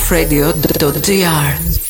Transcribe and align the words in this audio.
golfradio.gr 0.00 1.89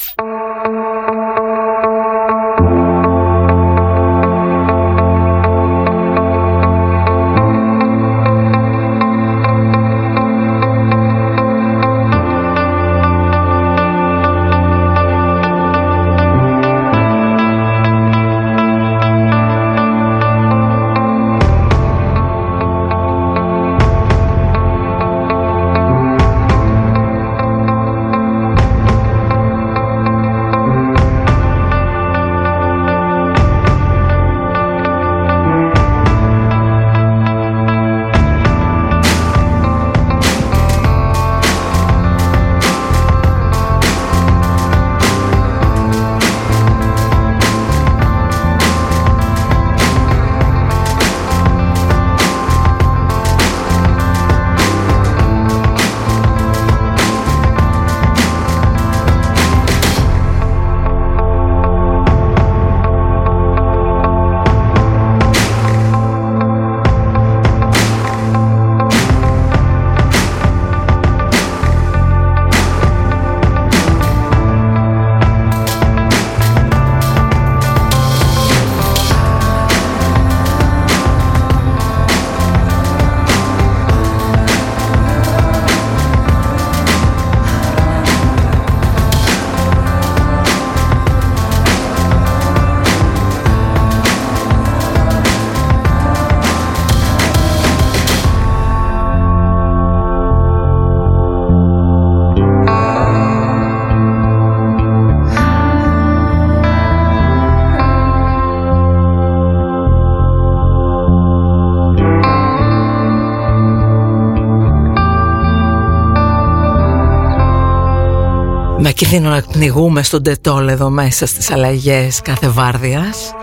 κινδύνο 119.07 119.31
να 119.31 119.43
πνιγούμε 119.53 120.03
στον 120.03 120.23
τετόλ 120.23 120.69
εδώ 120.69 120.91
μέσα 120.91 121.27
στις 121.27 121.51
αλλαγές 121.51 122.21
κάθε 122.21 122.49
βάρδιας. 122.49 123.35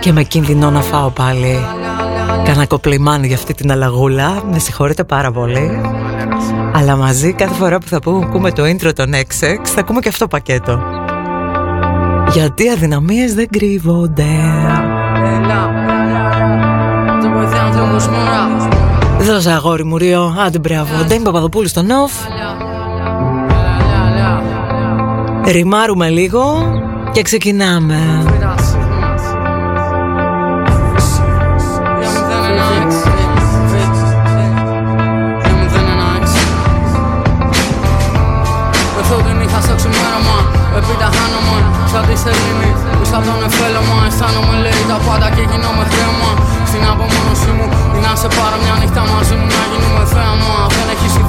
Και 0.00 0.12
με 0.12 0.22
κίνδυνο 0.22 0.70
να 0.70 0.80
φάω 0.80 1.10
πάλι 1.10 1.66
κανένα 2.44 2.66
κοπλιμάν 2.66 3.24
για 3.24 3.36
αυτή 3.36 3.54
την 3.54 3.72
αλλαγούλα. 3.72 4.42
Με 4.50 4.58
συγχωρείτε 4.58 5.04
πάρα 5.04 5.32
πολύ. 5.32 5.80
Αλλά 6.74 6.96
μαζί 6.96 7.32
κάθε 7.32 7.54
φορά 7.54 7.78
που 7.78 7.88
θα 7.88 7.98
πούμε 8.30 8.52
το 8.52 8.62
intro 8.64 8.92
των 8.94 9.12
XX 9.14 9.56
θα 9.62 9.80
ακούμε 9.80 10.00
και 10.00 10.08
αυτό 10.08 10.28
πακέτο. 10.28 10.82
Γιατί 12.32 12.68
αδυναμίες 12.68 13.34
δεν 13.34 13.48
κρύβονται. 13.50 14.26
Δώσα 19.20 19.54
αγόρι 19.54 19.84
μου 19.84 19.98
Ρίο, 19.98 20.36
άντε 20.46 20.58
μπράβο, 20.58 21.04
Ντέμι 21.06 21.24
Παπαδοπούλου 21.24 21.68
στο 21.68 21.82
Νοφ 21.82 22.12
Ριμάρουμε 25.52 26.08
λίγο 26.08 26.42
και 27.12 27.22
ξεκινάμε. 27.22 28.24
Σαν 41.92 42.06
τη 42.08 42.16
σελήνη, 42.24 42.70
πίσω 42.98 43.14
από 43.18 43.26
τον 43.30 43.40
εφέλωμα 43.46 43.96
Αισθάνομαι 44.08 44.54
λέει 44.64 44.82
τα 44.90 44.98
πάντα 45.06 45.28
και 45.34 45.42
γίνομαι 45.50 45.84
χρέωμα 45.90 46.30
Στην 46.70 46.82
απομόνωσή 46.92 47.50
μου, 47.56 47.66
ή 47.96 47.98
να 48.06 48.12
σε 48.20 48.28
πάρω 48.36 48.56
μια 48.62 48.74
νύχτα 48.80 49.02
μαζί 49.12 49.34
μου 49.38 49.46
Να 49.56 49.64
γίνουμε 49.70 50.04
θέαμα 50.12 50.71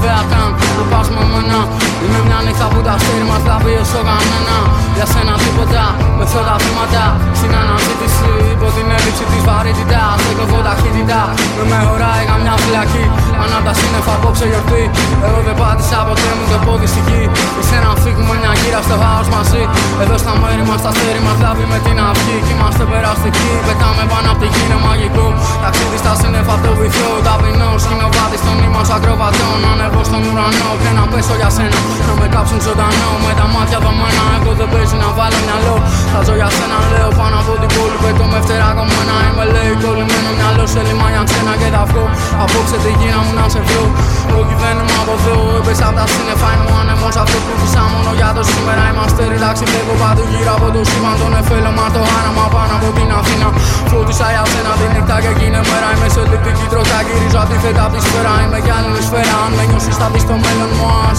Δεν 0.03 0.11
έχεις 0.11 0.23
ιδέα 0.23 0.23
καν, 0.31 0.49
να 0.77 0.83
πας 0.91 1.07
με 1.15 1.23
μένα 1.31 1.59
Είμαι 2.03 2.19
μια 2.27 2.39
νύχτα 2.45 2.67
που 2.71 2.79
τα 2.85 2.93
αστέρι 2.97 3.25
μας 3.29 3.41
θα 3.47 3.55
βιώσω 3.63 4.01
κανένα 4.09 4.57
Για 4.95 5.05
σένα 5.11 5.33
τίποτα, 5.43 5.83
με 6.17 6.25
τα 6.47 6.55
βήματα 6.63 7.05
Στην 7.39 7.51
αναζήτηση 7.61 8.31
υπό 8.55 8.67
την 8.75 8.87
έλλειψη 8.95 9.23
της 9.31 9.41
βαρύτητας 9.47 10.17
Δεν 10.25 10.35
κοβώ 10.39 10.59
ταχύτητα, 10.67 11.21
με 11.57 11.63
με 11.69 11.77
χωράει 11.85 12.23
καμιά 12.31 12.55
φυλακή 12.63 13.05
Ανά 13.43 13.57
τα 13.65 13.73
σύννεφα 13.79 14.13
απόψε 14.17 14.45
γιορτή 14.51 14.83
Εγώ 15.27 15.39
δεν 15.47 15.55
πάτησα 15.61 15.99
ποτέ 16.07 16.31
μου 16.37 16.45
το 16.51 16.57
πόδι 16.65 16.87
στη 16.93 17.01
γη 17.07 17.23
Εσένα 17.61 17.89
φύγουμε 18.03 18.33
μια 18.41 18.53
γύρα 18.59 18.81
στο 18.87 18.95
χάος 19.01 19.27
μαζί 19.35 19.63
Εδώ 20.03 20.15
στα 20.23 20.33
μέρη 20.41 20.63
μας, 20.69 20.79
τα 20.85 20.89
αστέρι 20.93 21.21
μας 21.27 21.37
λάβει 21.43 21.65
με 21.71 21.77
την 21.85 21.97
αυγή 22.07 22.37
Κι 22.45 22.51
είμαστε 22.55 22.83
περαστικοί, 22.91 23.51
πετάμε 23.67 24.03
πάνω 24.11 24.27
απ' 24.33 24.39
τη 24.41 24.47
γη 24.53 24.61
είναι 24.65 24.77
μαγικό 24.85 25.27
Ταξίδι 25.63 25.97
στα 26.03 26.13
σύννεφα 26.19 26.55
το 26.63 26.71
βυθό, 26.79 27.09
ταπεινό 27.25 27.69
Σκηνοβάτη 27.83 28.37
στον 28.41 28.57
ύμο 28.67 28.81
ακροβατών 28.95 29.61
Ανεβώ 29.93 30.09
στον 30.11 30.23
ουρανό 30.29 30.71
και 30.83 30.91
να 30.97 31.03
πέσω 31.11 31.35
για 31.41 31.49
σένα. 31.55 31.79
Να 32.07 32.13
με 32.19 32.27
κάψουν 32.33 32.59
ζωντανό 32.65 33.11
με 33.25 33.31
τα 33.39 33.45
μάτια 33.53 33.79
δομένα 33.85 34.25
Εγώ 34.37 34.51
δεν 34.59 34.67
παίζει 34.73 34.97
να 35.03 35.09
βάλω 35.17 35.39
μυαλό. 35.45 35.75
Θα 36.13 36.19
ζω 36.25 36.33
για 36.39 36.49
σένα 36.55 36.77
λέω 36.91 37.11
πάνω 37.19 37.35
από 37.41 37.53
την 37.61 37.69
πόλη. 37.75 37.97
Πέτω 38.03 38.25
με 38.31 38.39
φτερά 38.43 38.69
κομμένα 38.77 39.15
Είμαι 39.27 39.45
λέει 39.53 39.73
κολλημένο 39.83 40.29
μυαλό 40.37 40.65
σε 40.73 40.81
λιμάνια 40.87 41.21
ξένα 41.29 41.53
και 41.61 41.69
τα 41.75 41.83
βγω 41.89 42.05
Απόψε 42.43 42.77
τη 42.83 42.91
γύρα 42.99 43.21
μου 43.25 43.33
να 43.39 43.45
σε 43.53 43.59
βρω. 43.67 43.83
Όχι 44.39 44.55
δεν 44.61 44.75
είμαι 44.81 44.95
από 45.03 45.13
Θεό 45.23 45.43
Έπεσα 45.59 45.85
απ' 45.89 45.97
τα 45.99 46.05
σύννεφα. 46.11 46.49
Είναι 46.53 46.65
ο 46.71 46.73
άνεμος 46.81 47.15
Αυτό 47.23 47.37
που 47.45 47.53
φυσά 47.61 47.83
μόνο 47.93 48.11
για 48.19 48.29
το 48.37 48.43
σήμερα. 48.51 48.83
Είμαστε 48.91 49.21
relaxed 49.33 49.65
βλέπω 49.71 49.93
παντού 50.01 50.23
γύρω 50.31 50.53
από 50.57 50.67
το 50.75 50.81
σύμπαν 50.89 51.15
Τον 51.21 51.33
εφέλωμα 51.39 51.85
το 51.95 52.01
άραμα 52.17 52.45
πάνω 52.53 52.73
από 52.77 52.87
την 52.97 53.09
Αθήνα. 53.19 53.47
Φώτισα 53.89 54.27
για 54.33 54.43
σένα 54.51 54.71
τη 54.79 54.85
νύχτα 54.93 55.15
και 55.23 55.31
εκείνη 55.35 55.59
μέρα. 55.69 55.87
Είμαι 55.93 56.07
σε 56.15 56.21
λυπτική 56.31 56.65
τροχιά 56.71 56.99
γυρίζω 57.07 57.39
αντίθετα 57.43 57.81
από 57.85 57.93
τη 57.95 57.99
σφαίρα. 58.05 58.33
Είμαι 58.43 58.59
κι 58.65 58.71
άλλη 58.77 59.01
σφαίρα 59.07 59.35
αν 59.45 59.51
με 59.57 59.63
νιώσεις 59.83 60.01
θα 60.01 60.09
δεις 60.13 60.25
το 60.29 60.35
μέλλον 60.43 60.71
μας. 60.81 61.17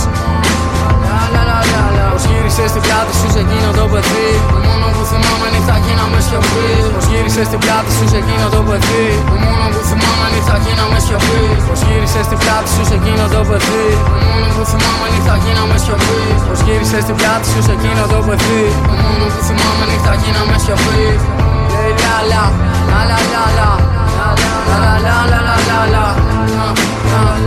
Πως 2.12 2.24
γύρισες 2.30 2.68
στην 2.72 2.82
πλάτη 2.86 3.12
σου 3.18 3.28
σε 3.34 3.40
εκείνο 3.44 3.70
το 3.78 3.84
παιδί. 3.92 4.30
Το 4.52 4.58
μόνο 4.66 4.86
που 4.94 5.02
θυμάμαι 5.10 5.46
νύχτα 5.54 5.76
γίνα 5.84 6.04
με 6.12 6.20
σιωπή. 6.26 6.68
Πως 6.94 7.04
γύρισες 7.10 7.46
στην 7.50 7.60
πλάτη 7.64 7.90
σου 7.96 8.04
σε 8.12 8.18
εκείνο 8.22 8.46
το 8.54 8.60
παιδί. 8.68 9.06
Το 9.30 9.36
μόνο 9.44 9.66
που 9.74 9.80
θυμάμαι 9.88 10.26
νύχτα 10.32 10.56
γίνα 10.64 10.84
με 10.92 10.98
σιωπή. 11.04 11.42
Πως 11.66 11.80
γύρισες 11.86 12.24
στην 12.28 12.38
πλάτη 12.42 12.68
σου 12.74 12.82
σε 12.90 12.94
εκείνο 13.00 13.24
το 13.34 13.40
παιδί. 13.48 13.86
Το 14.08 14.14
μόνο 14.26 14.46
που 14.56 14.64
θυμάμαι 14.70 15.06
νύχτα 15.12 15.34
γίνα 15.42 15.62
με 15.70 15.76
σιωπή. 15.84 16.20
Πως 16.46 16.60
γύρισες 16.66 17.02
στην 17.06 17.16
πλάτη 17.18 17.46
σου 17.52 17.60
σε 17.66 17.72
εκείνο 17.76 18.02
το 18.12 18.18
παιδί. 18.26 18.62
Το 18.88 18.94
μόνο 19.02 19.24
που 19.32 19.40
θυμάμαι 19.46 19.84
νύχτα 19.90 20.12
γίνα 20.22 20.42
με 20.50 20.56
σιωπή 20.64 21.06
La 22.04 22.16
la 22.32 22.44
la 22.90 23.00
la 23.10 23.18
la 23.58 23.68
la 23.68 24.28
la 24.70 24.74
la 24.74 24.92
la 25.04 25.16
la 25.32 25.40
la 25.44 25.94
la 25.94 26.14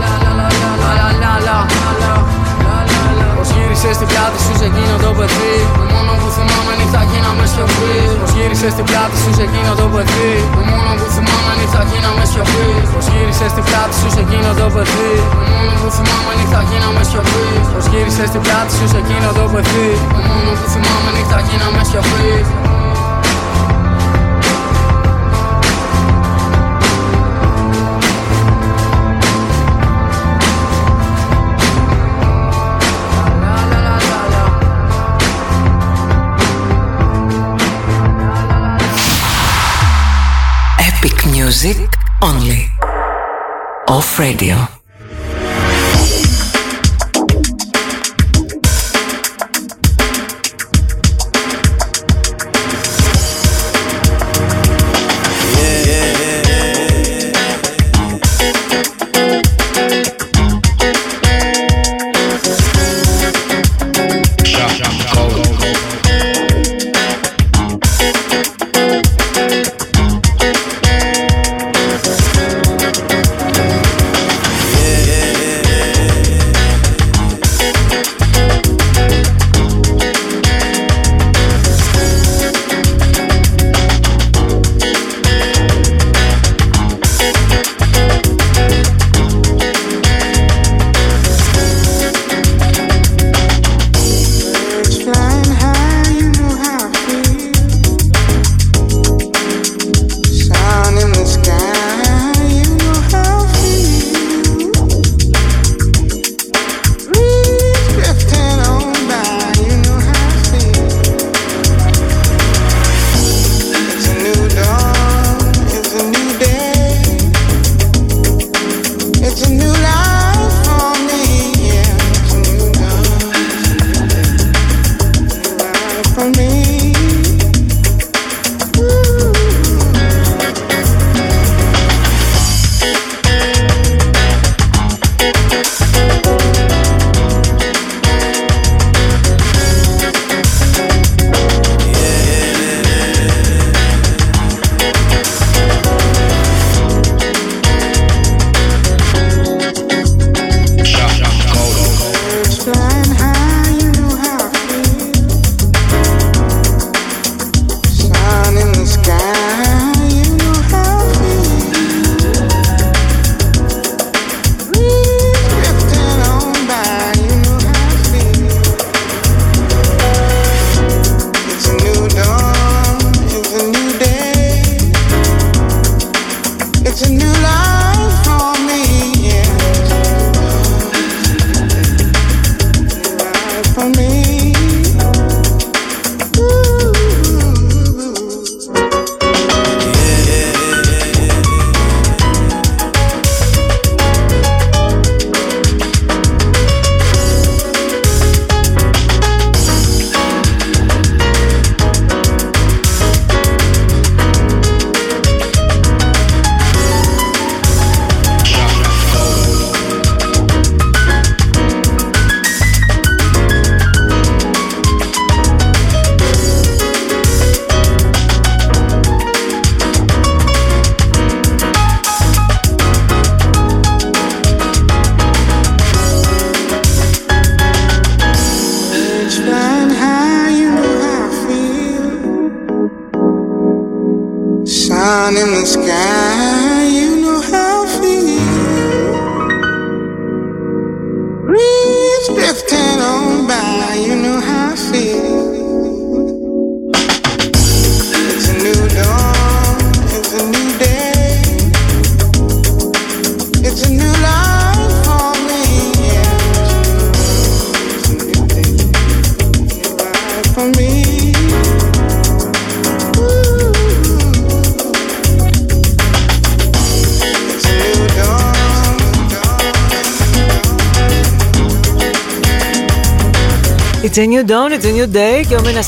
la 0.00 0.12
la 0.22 0.27
Πως 3.78 3.86
γύρισες 3.86 4.02
στην 4.02 4.12
πλάτη 4.12 4.38
σου 4.44 4.54
σε 4.60 4.66
εκείνο 4.70 4.96
το 5.04 5.10
παιδί. 5.18 5.56
Το 5.78 5.84
μόνο 5.92 6.12
που 6.20 6.28
θυμάμαι 6.36 6.72
νύχτα 6.78 7.02
γίναμε 7.10 7.44
σιωπή. 7.52 7.94
Πως 8.20 8.30
γύρισες 8.36 8.72
στην 8.74 8.84
πλάτη 8.88 9.16
σου 9.22 9.30
σε 9.38 9.42
εκείνο 9.48 9.72
το 9.80 9.86
παιδί. 9.92 10.32
Το 10.56 10.62
μόνο 10.70 10.90
που 10.98 11.06
θυμάμαι 11.14 11.52
νύχτα 11.58 11.82
γίναμε 11.90 12.24
σιωπή. 12.30 12.66
Πως 12.92 13.06
γύρισες 13.12 13.50
στην 13.54 13.64
πλάτη 13.68 13.94
σου 14.00 14.08
σε 14.14 14.20
εκείνο 14.24 14.50
το 14.60 14.66
παιδί. 14.74 15.12
Το 15.34 15.44
μόνο 15.50 15.72
που 15.80 15.88
θυμάμαι 15.96 16.32
νύχτα 16.38 16.60
γίναμε 16.68 17.02
σιωπή. 17.08 17.46
Πως 17.72 17.84
γύρισες 17.90 18.28
στην 18.30 18.42
πλάτη 18.44 18.72
σου 18.76 18.86
σε 18.92 18.98
εκείνο 19.02 19.28
το 19.38 19.44
παιδί. 19.52 19.90
Το 20.14 20.20
μόνο 20.28 20.50
που 20.58 20.66
θυμάμαι 20.72 21.10
νύχτα 21.16 21.38
γίναμε 21.48 21.80
σιωπή 21.88 22.32
Music 41.48 41.88
only. 42.20 42.68
Off 43.88 44.18
radio. 44.18 44.77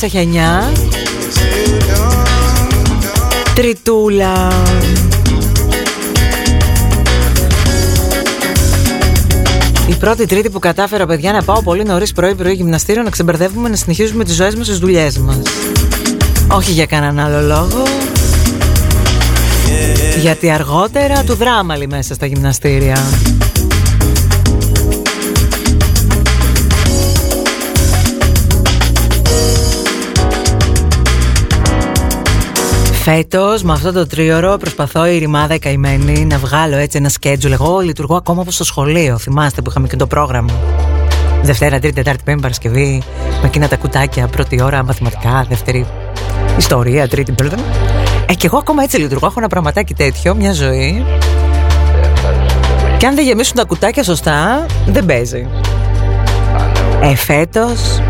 Day 0.00 0.10
και 0.10 0.16
ο 0.16 0.20
μήνας 0.20 0.28
έχει 0.28 0.28
9 0.32 0.72
Τριτούλα. 3.54 4.52
Η 9.88 9.94
πρώτη 9.94 10.26
τρίτη 10.26 10.50
που 10.50 10.58
κατάφερα 10.58 11.06
παιδιά 11.06 11.32
να 11.32 11.42
πάω 11.42 11.62
πολύ 11.62 11.84
νωρίς 11.84 12.12
πρωί 12.12 12.34
πρωί 12.34 12.52
γυμναστήριο 12.52 13.02
να 13.02 13.10
ξεμπερδεύουμε 13.10 13.68
να 13.68 13.76
συνεχίζουμε 13.76 14.24
τις 14.24 14.34
ζωές 14.34 14.54
μας 14.54 14.66
στις 14.66 14.78
δουλειές 14.78 15.18
μας. 15.18 15.42
Όχι 16.48 16.72
για 16.72 16.86
κανέναν 16.86 17.26
άλλο 17.26 17.46
λόγο. 17.46 17.82
Γιατί 20.20 20.50
αργότερα 20.50 21.24
του 21.24 21.34
δράμαλι 21.34 21.86
μέσα 21.88 22.14
στα 22.14 22.26
γυμναστήρια 22.26 22.96
Φέτος, 33.02 33.62
με 33.62 33.72
αυτό 33.72 33.92
το 33.92 34.06
τρίωρο, 34.06 34.56
προσπαθώ 34.56 35.06
η 35.06 35.18
ρημάδα 35.18 35.54
η 35.54 35.58
καημένη 35.58 36.24
να 36.24 36.38
βγάλω 36.38 36.76
έτσι 36.76 36.98
ένα 36.98 37.10
schedule. 37.20 37.50
Εγώ 37.50 37.78
λειτουργώ 37.78 38.16
ακόμα 38.16 38.40
όπως 38.40 38.54
στο 38.54 38.64
σχολείο. 38.64 39.18
Θυμάστε 39.18 39.62
που 39.62 39.70
είχαμε 39.70 39.86
και 39.86 39.96
το 39.96 40.06
πρόγραμμα. 40.06 40.52
Δευτέρα, 41.42 41.78
Τρίτη, 41.78 41.94
Τετάρτη, 41.94 42.22
Πέμπτη, 42.24 42.40
Παρασκευή. 42.40 43.02
Με 43.40 43.46
εκείνα 43.46 43.68
τα 43.68 43.76
κουτάκια. 43.76 44.26
Πρώτη 44.26 44.62
ώρα 44.62 44.84
μαθηματικά, 44.84 45.46
δεύτερη 45.48 45.86
ιστορία, 46.58 47.08
τρίτη, 47.08 47.32
πέμπτη. 47.32 47.62
Ε, 48.26 48.34
και 48.34 48.46
εγώ 48.46 48.58
ακόμα 48.58 48.82
έτσι 48.82 48.96
λειτουργώ. 48.96 49.26
Έχω 49.26 49.38
ένα 49.38 49.48
πραγματάκι 49.48 49.94
τέτοιο, 49.94 50.34
μια 50.34 50.52
ζωή. 50.52 51.04
Και 52.96 53.06
αν 53.06 53.14
δεν 53.14 53.24
γεμίσουν 53.24 53.56
τα 53.56 53.64
κουτάκια 53.64 54.02
σωστά, 54.02 54.66
δεν 54.86 55.06
παίζει. 55.06 55.48
Ε, 57.02 57.14
φέτος 57.16 58.00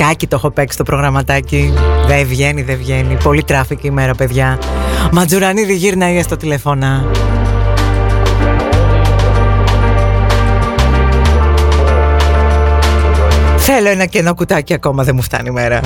Σκάκι 0.00 0.26
το 0.26 0.36
έχω 0.36 0.50
παίξει 0.50 0.76
το 0.76 0.82
προγραμματάκι. 0.82 1.74
Δεν 2.06 2.26
βγαίνει, 2.26 2.62
δεν 2.62 2.76
βγαίνει. 2.76 3.16
Πολύ 3.22 3.44
traffic 3.44 3.84
ημέρα, 3.84 4.14
παιδιά. 4.14 4.58
Ματζουρανίδη 5.12 5.74
γύρνα 5.74 6.22
στο 6.22 6.36
τηλέφωνα. 6.36 7.04
Θέλω 13.56 13.88
ένα 13.88 14.06
κενό 14.06 14.34
κουτάκι 14.34 14.74
ακόμα, 14.74 15.04
δεν 15.04 15.14
μου 15.14 15.22
φτάνει 15.22 15.48
η 15.48 15.52
μέρα. 15.52 15.80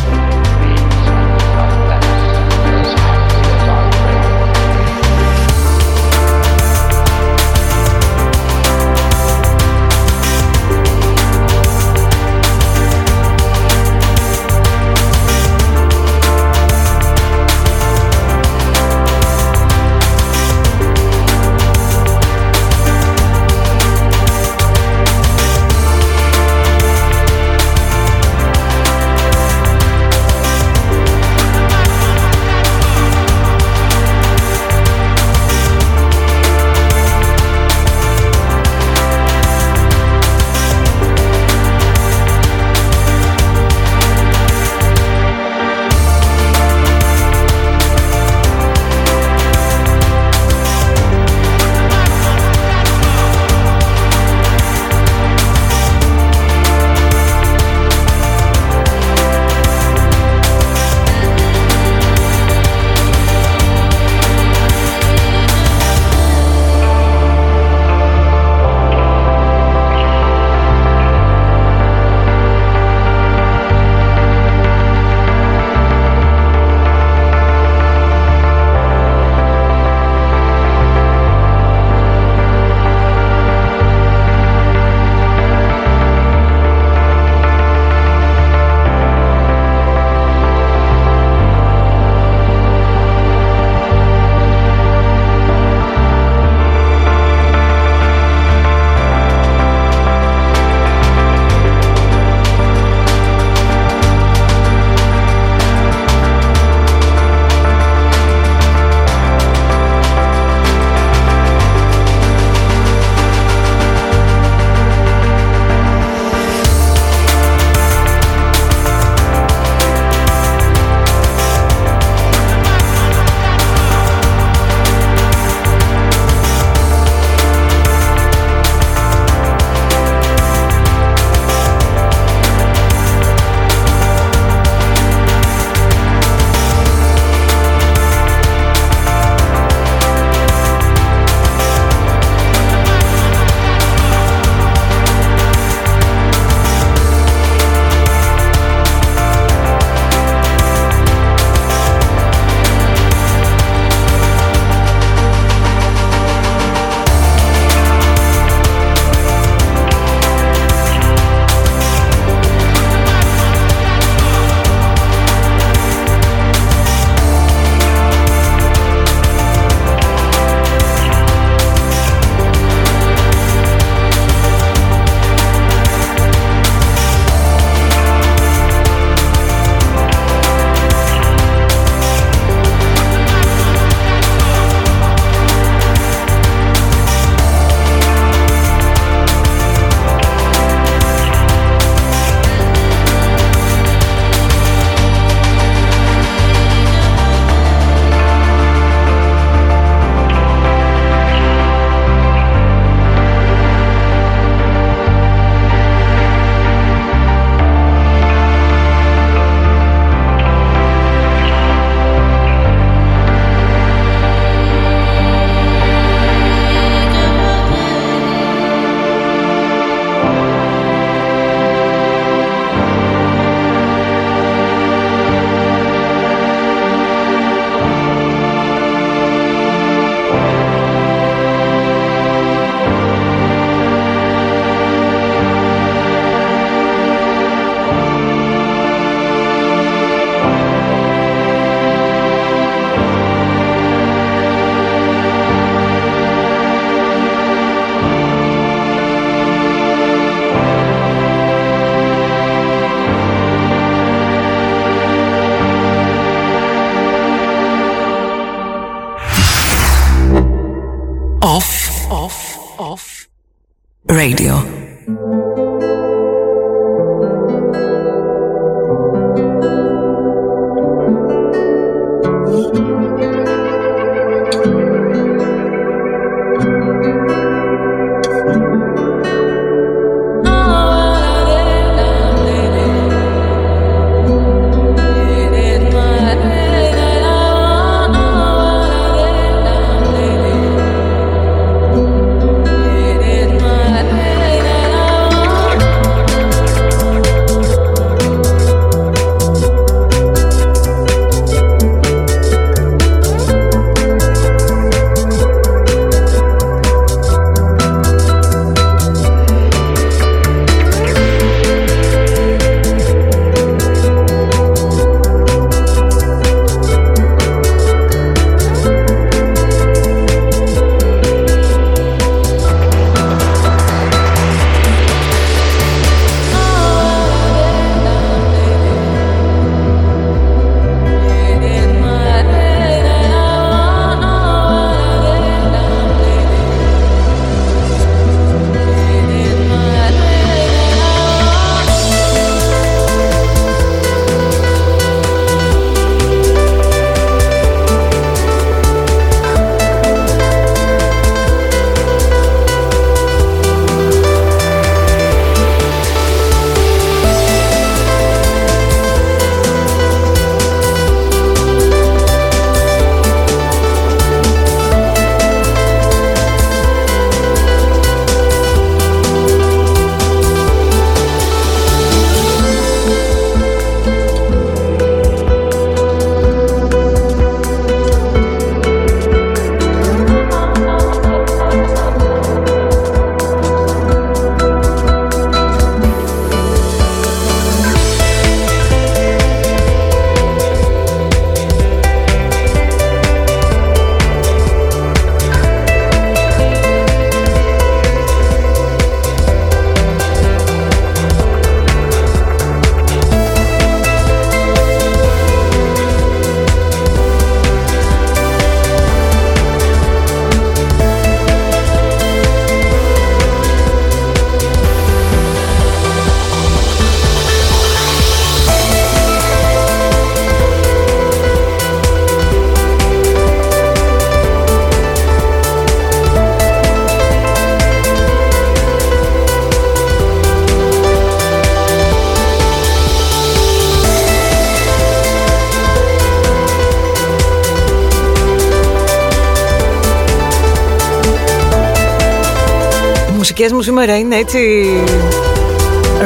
Μουσικές 443.64 443.72
μου 443.72 443.96
σήμερα 443.96 444.18
είναι 444.18 444.36
έτσι 444.36 444.86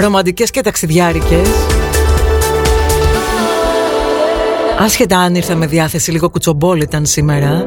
ρομαντικές 0.00 0.50
και 0.50 0.60
ταξιδιάρικες. 0.60 1.48
Άσχετα 4.78 5.18
αν 5.18 5.34
ήρθα 5.34 5.54
με 5.54 5.66
διάθεση 5.66 6.10
λίγο 6.10 6.30
κουτσομπόλ 6.30 6.80
ήταν 6.80 7.06
σήμερα. 7.06 7.66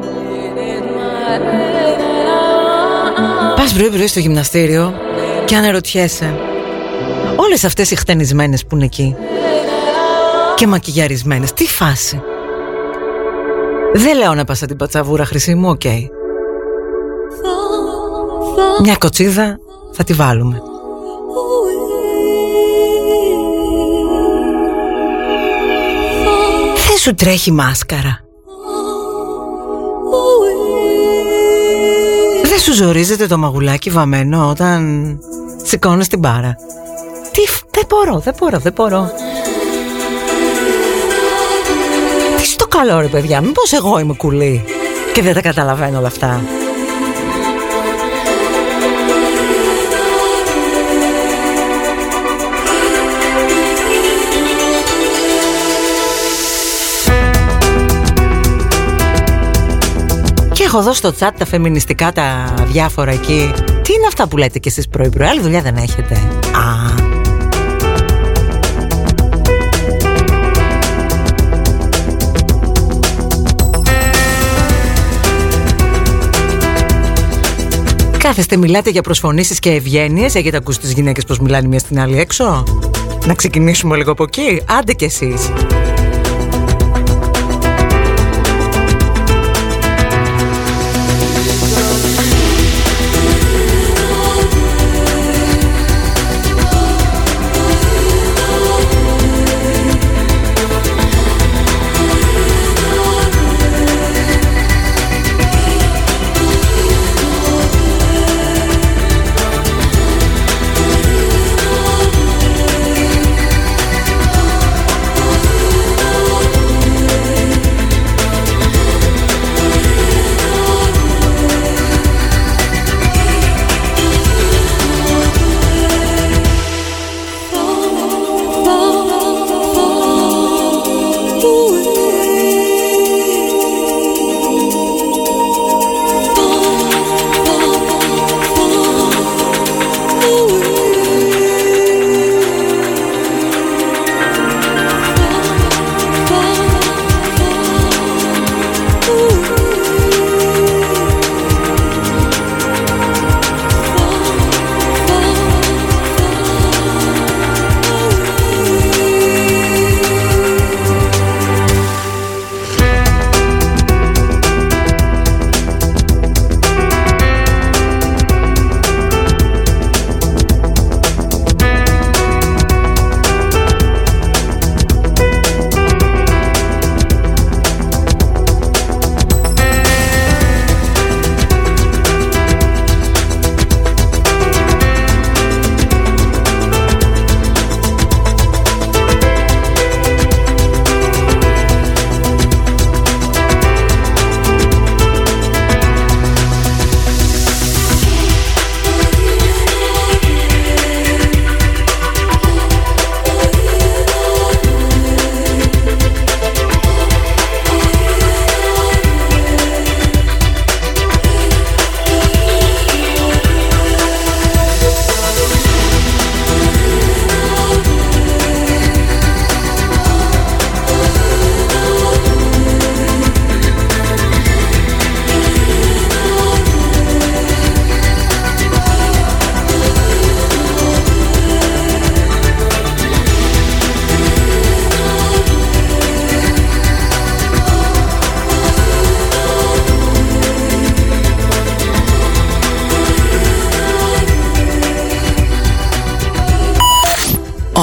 Πας 3.56 3.74
πρωί 3.74 3.90
πρωί 3.90 4.08
στο 4.08 4.20
γυμναστήριο 4.20 4.94
και 5.46 5.56
αναρωτιέσαι 5.56 6.36
Όλες 7.36 7.64
αυτές 7.64 7.92
οι 7.92 7.96
χτενισμένες 7.96 8.66
που 8.66 8.76
είναι 8.76 8.86
εκεί 8.86 9.16
Και 10.56 10.68
μακιγιαρισμένες 10.68 11.54
Τι 11.54 11.66
φάση 11.66 12.22
Δεν 13.94 14.18
λέω 14.18 14.34
να 14.34 14.44
πας 14.44 14.57
σα 14.57 14.66
την 14.66 14.78
πατσαβούρα 14.78 15.26
χρυσή 15.26 15.56
μου 15.56 15.70
Οκ 15.70 15.82
Μια 18.84 18.96
κοτσίδα 18.96 19.60
θα 19.92 20.04
τη 20.04 20.14
βάλουμε. 20.14 20.62
Δεν 26.88 26.98
σου 26.98 27.16
τρέχει 27.16 27.52
μάσκαρα. 27.52 28.20
Δεν 32.44 32.60
σου 32.60 32.74
ζορίζεται 32.74 33.28
το 33.28 33.38
μαγουλάκι 33.38 33.90
βαμμένο 33.90 34.50
όταν 34.50 35.20
σηκώνεις 35.64 36.08
την 36.08 36.20
μπάρα. 36.20 36.56
Τι, 37.32 37.42
δεν 37.72 37.84
μπορώ, 37.88 38.20
δεν 38.20 38.34
μπορώ, 38.40 38.60
δεν 38.60 38.74
μπορώ. 38.74 39.12
Τι 42.38 42.46
στο 42.46 42.68
καλό 42.68 43.00
ρε 43.00 43.08
παιδιά, 43.08 43.42
μήπως 43.42 43.74
εγώ 43.74 44.00
είμαι 44.00 44.14
κουλή 44.14 44.64
Και 45.14 45.22
δεν 45.22 45.34
τα 45.34 45.42
καταλαβαίνω 45.42 45.98
όλα 45.98 46.08
αυτά 46.08 46.42
έχω 60.74 60.80
εδώ 60.80 60.94
στο 60.94 61.14
chat 61.20 61.32
τα 61.38 61.46
φεμινιστικά 61.46 62.12
τα 62.12 62.54
διάφορα 62.68 63.12
εκεί. 63.12 63.52
Τι 63.82 63.94
είναι 63.94 64.08
αυτά 64.08 64.28
που 64.28 64.38
λέτε 64.38 64.60
κι 64.60 64.68
εσείς 64.68 64.88
πρωί 64.88 65.10
πρωί, 65.10 65.28
άλλη 65.28 65.42
δουλειά 65.42 65.62
δεν 65.62 65.76
έχετε. 65.76 66.14
Α, 66.16 67.10
Κάθεστε, 78.18 78.58
μιλάτε 78.58 78.90
για 78.90 79.02
προσφωνήσεις 79.02 79.60
και 79.60 79.70
ευγένειες. 79.70 80.36
Έχετε 80.36 80.58
ακούσει 80.58 80.80
τις 80.80 80.92
γυναίκες 80.92 81.26
πως 81.26 81.40
μιλάνε 81.40 81.68
μία 81.68 81.80
στην 81.80 82.00
άλλη 82.00 82.20
έξω; 82.20 82.64
Να 83.26 83.34
ξεκινήσουμε 83.34 83.96
λίγο 83.98 84.12
από 84.12 84.24
εκεί. 84.24 84.62
Άντε 84.80 84.94
κι 84.94 85.06
εσείς. 85.06 85.50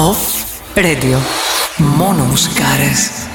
Off 0.07 0.23
Radio. 0.75 1.17
Μόνο 1.77 2.23
μουσικάρες. 2.23 3.28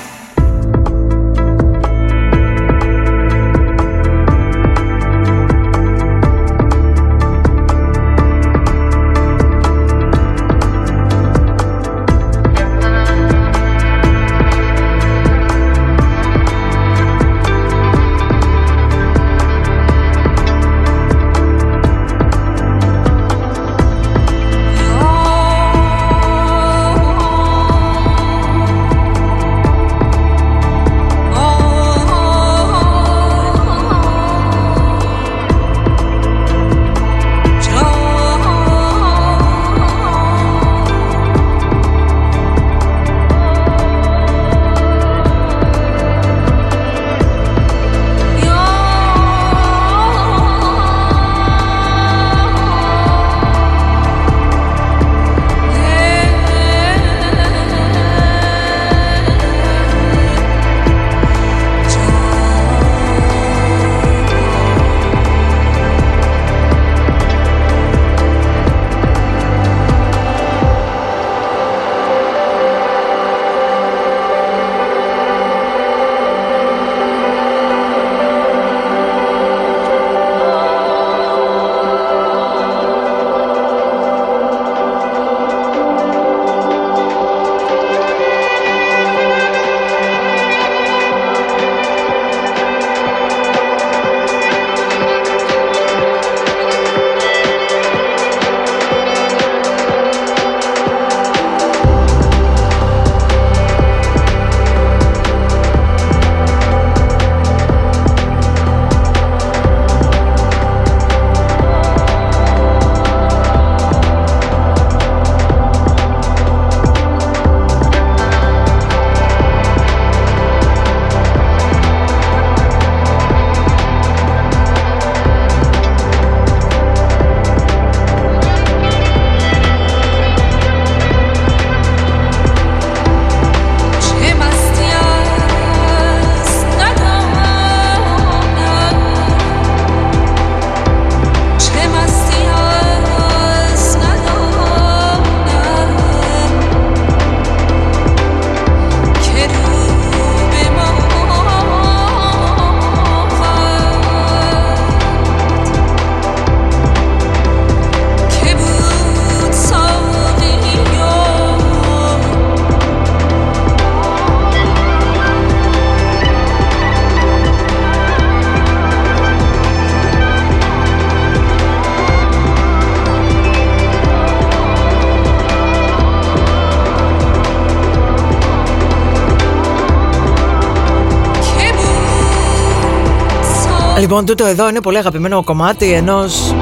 Λοιπόν, 184.17 184.29
τούτο 184.29 184.47
εδώ 184.47 184.69
είναι 184.69 184.81
πολύ 184.81 184.99
αγαπημένο 184.99 185.45
κομμάτι 185.45 185.93
ενός 185.93 186.55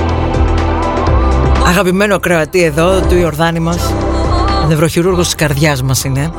αγαπημένου 1.66 2.14
ακροατή 2.14 2.62
εδώ, 2.62 3.00
του 3.00 3.16
Ιορδάνη 3.16 3.58
μας. 3.58 3.92
Νευροχειρούργος 4.68 5.24
της 5.24 5.34
καρδιάς 5.34 5.82
μας 5.82 6.04
είναι. 6.04 6.32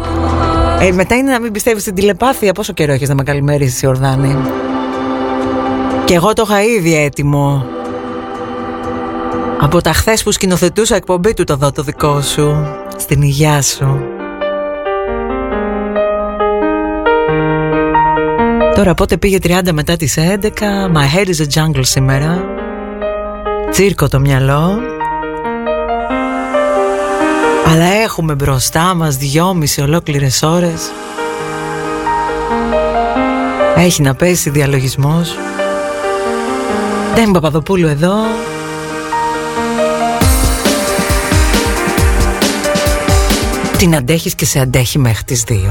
Ε, 0.79 0.91
μετά 0.91 1.15
είναι 1.15 1.31
να 1.31 1.39
μην 1.39 1.51
πιστεύεις 1.51 1.81
στην 1.81 1.95
τηλεπάθεια. 1.95 2.53
Πόσο 2.53 2.73
καιρό 2.73 2.91
έχεις 2.91 3.09
να 3.09 3.15
με 3.15 3.23
καλημέρισεις, 3.23 3.81
Ιορδάνη; 3.81 4.37
Και 6.05 6.13
εγώ 6.13 6.33
το 6.33 6.43
είχα 6.45 6.63
ήδη 6.63 6.95
έτοιμο. 6.95 7.65
Από 9.59 9.81
τα 9.81 9.93
χθες 9.93 10.23
που 10.23 10.31
σκηνοθετούσα 10.31 10.95
εκπομπή 10.95 11.33
του 11.33 11.43
το 11.43 11.55
δω 11.55 11.71
το 11.71 11.83
δικό 11.83 12.21
σου. 12.21 12.67
Στην 12.97 13.21
υγειά 13.21 13.61
σου. 13.61 14.12
Τώρα 18.75 18.93
πότε 18.93 19.17
πήγε 19.17 19.37
30 19.43 19.71
μετά 19.71 19.95
τις 19.95 20.17
11 20.17 20.49
My 20.93 21.15
head 21.15 21.27
is 21.27 21.45
a 21.45 21.61
jungle 21.61 21.81
σήμερα. 21.81 22.43
Τσίρκο 23.71 24.07
το 24.07 24.19
μυαλό. 24.19 24.79
Αλλά 27.67 27.85
έχουμε 28.03 28.35
μπροστά 28.35 28.93
μας 28.93 29.17
δυόμιση 29.17 29.81
ολόκληρες 29.81 30.43
ώρες. 30.43 30.91
Έχει 33.75 34.01
να 34.01 34.15
πέσει 34.15 34.49
διαλογισμός. 34.49 35.35
Δεν 37.15 37.31
Παπαδοπούλου 37.31 37.87
εδώ. 37.87 38.13
Την 43.77 43.95
αντέχεις 43.95 44.35
και 44.35 44.45
σε 44.45 44.59
αντέχει 44.59 44.99
μέχρι 44.99 45.23
τις 45.23 45.43
δύο 45.43 45.69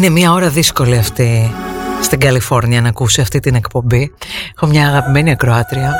Είναι 0.00 0.08
μια 0.08 0.32
ώρα 0.32 0.48
δύσκολη 0.48 0.96
αυτή 0.96 1.54
στην 2.02 2.20
Καλιφόρνια 2.20 2.80
να 2.80 2.88
ακούσει 2.88 3.20
αυτή 3.20 3.40
την 3.40 3.54
εκπομπή. 3.54 4.12
Έχω 4.56 4.66
μια 4.66 4.86
αγαπημένη 4.86 5.30
ακροάτρια. 5.30 5.94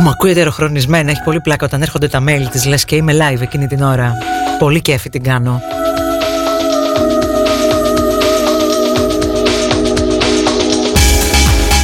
Μου 0.00 0.08
ακούει 0.08 0.30
ετεροχρονισμένα, 0.30 1.10
έχει 1.10 1.22
πολύ 1.24 1.40
πλάκα 1.40 1.66
όταν 1.66 1.82
έρχονται 1.82 2.08
τα 2.08 2.22
mail 2.28 2.46
της, 2.50 2.66
λες 2.66 2.84
και 2.84 2.96
είμαι 2.96 3.12
live 3.12 3.40
εκείνη 3.40 3.66
την 3.66 3.82
ώρα. 3.82 4.12
Πολύ 4.58 4.80
κέφι 4.80 5.08
την 5.08 5.22
κάνω. 5.22 5.60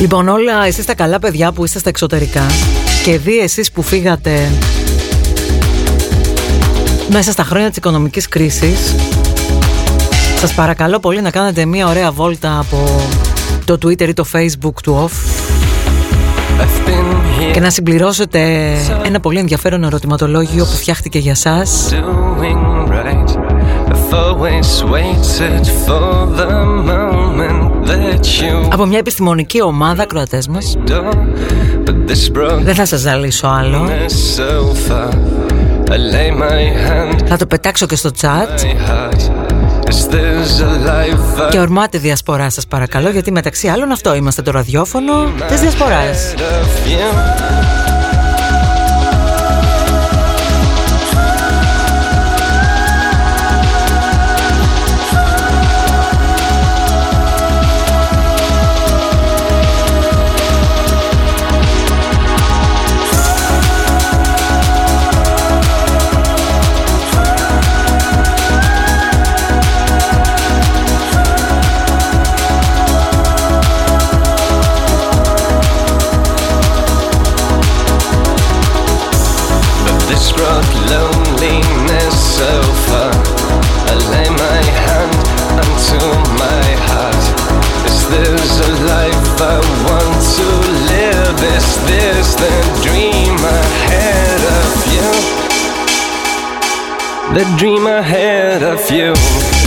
Λοιπόν 0.00 0.28
όλα 0.28 0.64
εσείς 0.66 0.84
τα 0.84 0.94
καλά 0.94 1.18
παιδιά 1.18 1.52
που 1.52 1.64
είστε 1.64 1.78
στα 1.78 1.88
εξωτερικά 1.88 2.46
και 3.04 3.18
δει 3.18 3.38
εσείς 3.38 3.72
που 3.72 3.82
φύγατε 3.82 4.50
μέσα 7.10 7.32
στα 7.32 7.42
χρόνια 7.42 7.68
της 7.68 7.76
οικονομικής 7.76 8.28
κρίσης 8.28 8.94
σας 10.46 10.54
παρακαλώ 10.54 10.98
πολύ 10.98 11.20
να 11.20 11.30
κάνετε 11.30 11.64
μια 11.64 11.86
ωραία 11.86 12.12
βόλτα 12.12 12.58
από 12.58 13.00
το 13.64 13.74
Twitter 13.74 14.08
ή 14.08 14.12
το 14.12 14.24
Facebook 14.32 14.74
του 14.82 15.08
Off 15.08 15.44
και 17.52 17.60
να 17.60 17.70
συμπληρώσετε 17.70 18.72
ένα 19.04 19.20
πολύ 19.20 19.38
ενδιαφέρον 19.38 19.84
ερωτηματολόγιο 19.84 20.64
που 20.64 20.70
φτιάχτηκε 20.70 21.18
για 21.18 21.34
σας. 21.34 21.94
Από 28.70 28.86
μια 28.86 28.98
επιστημονική 28.98 29.62
ομάδα 29.62 30.06
κροατές 30.06 30.48
μας. 30.48 30.76
Δεν 32.62 32.74
θα 32.74 32.86
σας 32.86 33.00
ζαλίσω 33.00 33.46
άλλο 33.46 33.88
θα 37.26 37.36
το 37.36 37.46
πετάξω 37.46 37.86
και 37.86 37.96
στο 37.96 38.10
chat. 38.20 38.48
Και 41.50 41.58
ορμάτε 41.58 41.98
διασπορά 41.98 42.50
σας 42.50 42.66
παρακαλώ 42.66 43.10
Γιατί 43.10 43.32
μεταξύ 43.32 43.68
άλλων 43.68 43.90
αυτό 43.92 44.14
είμαστε 44.14 44.42
το 44.42 44.50
ραδιόφωνο 44.50 45.12
της 45.48 45.60
διασποράς 45.60 46.34
the 97.34 97.54
dream 97.58 97.88
ahead 97.88 98.62
of 98.62 98.88
you. 98.92 99.63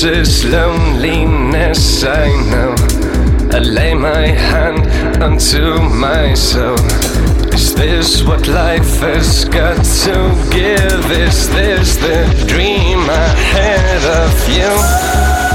This 0.00 0.44
is 0.44 0.44
loneliness, 0.52 2.04
I 2.04 2.28
know. 2.50 2.74
I 3.50 3.60
lay 3.60 3.94
my 3.94 4.26
hand 4.26 5.22
onto 5.22 5.80
my 5.80 6.34
soul. 6.34 6.76
Is 7.54 7.74
this 7.74 8.22
what 8.22 8.46
life 8.46 9.00
has 9.00 9.46
got 9.46 9.82
to 10.04 10.50
give? 10.52 11.10
Is 11.12 11.48
this 11.48 11.96
the 11.96 12.44
dream 12.46 13.08
I 13.08 13.28
had 13.54 14.04
of 14.20 14.48
you? 15.40 15.45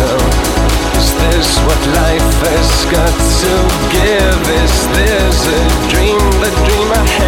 Is 0.00 1.12
this 1.14 1.58
what 1.66 1.82
life 1.88 2.34
has 2.46 2.84
got 2.86 3.14
to 3.42 3.52
give? 3.90 4.42
Is 4.62 4.76
this 4.94 5.38
a 5.46 5.60
dream, 5.90 6.22
the 6.38 6.50
dream 6.66 6.90
ahead 6.92 7.24
of 7.24 7.27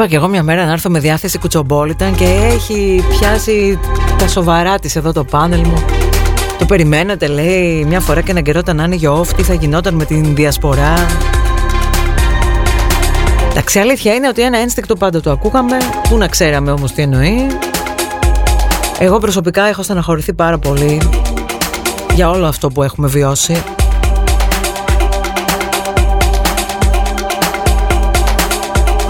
Είπα 0.00 0.08
και 0.08 0.16
εγώ 0.16 0.28
μια 0.28 0.42
μέρα 0.42 0.64
να 0.64 0.72
έρθω 0.72 0.90
με 0.90 0.98
διάθεση 0.98 1.38
κουτσομπόλιταν 1.38 2.14
και 2.14 2.24
έχει 2.24 3.04
πιάσει 3.08 3.78
τα 4.18 4.28
σοβαρά 4.28 4.78
της 4.78 4.96
εδώ 4.96 5.12
το 5.12 5.24
πάνελ 5.24 5.60
μου. 5.60 5.84
Το 6.58 6.64
περιμένετε 6.64 7.26
λέει 7.26 7.84
μια 7.84 8.00
φορά 8.00 8.20
και 8.20 8.30
έναν 8.30 8.42
καιρό 8.42 8.58
όταν 8.58 8.80
άνοιγε 8.80 9.08
off 9.08 9.26
τι 9.26 9.42
θα 9.42 9.54
γινόταν 9.54 9.94
με 9.94 10.04
την 10.04 10.34
διασπορά. 10.34 10.94
Εντάξει 13.50 13.78
αλήθεια 13.78 14.14
είναι 14.14 14.28
ότι 14.28 14.42
ένα 14.42 14.58
ένστικτο 14.58 14.96
πάντα 14.96 15.20
το 15.20 15.30
ακούγαμε, 15.30 15.76
που 16.08 16.16
να 16.16 16.28
ξέραμε 16.28 16.70
όμως 16.70 16.92
τι 16.92 17.02
εννοεί. 17.02 17.46
Εγώ 18.98 19.18
προσωπικά 19.18 19.64
έχω 19.64 19.82
στεναχωρηθεί 19.82 20.32
πάρα 20.32 20.58
πολύ 20.58 21.00
για 22.14 22.30
όλο 22.30 22.46
αυτό 22.46 22.70
που 22.70 22.82
έχουμε 22.82 23.08
βιώσει. 23.08 23.62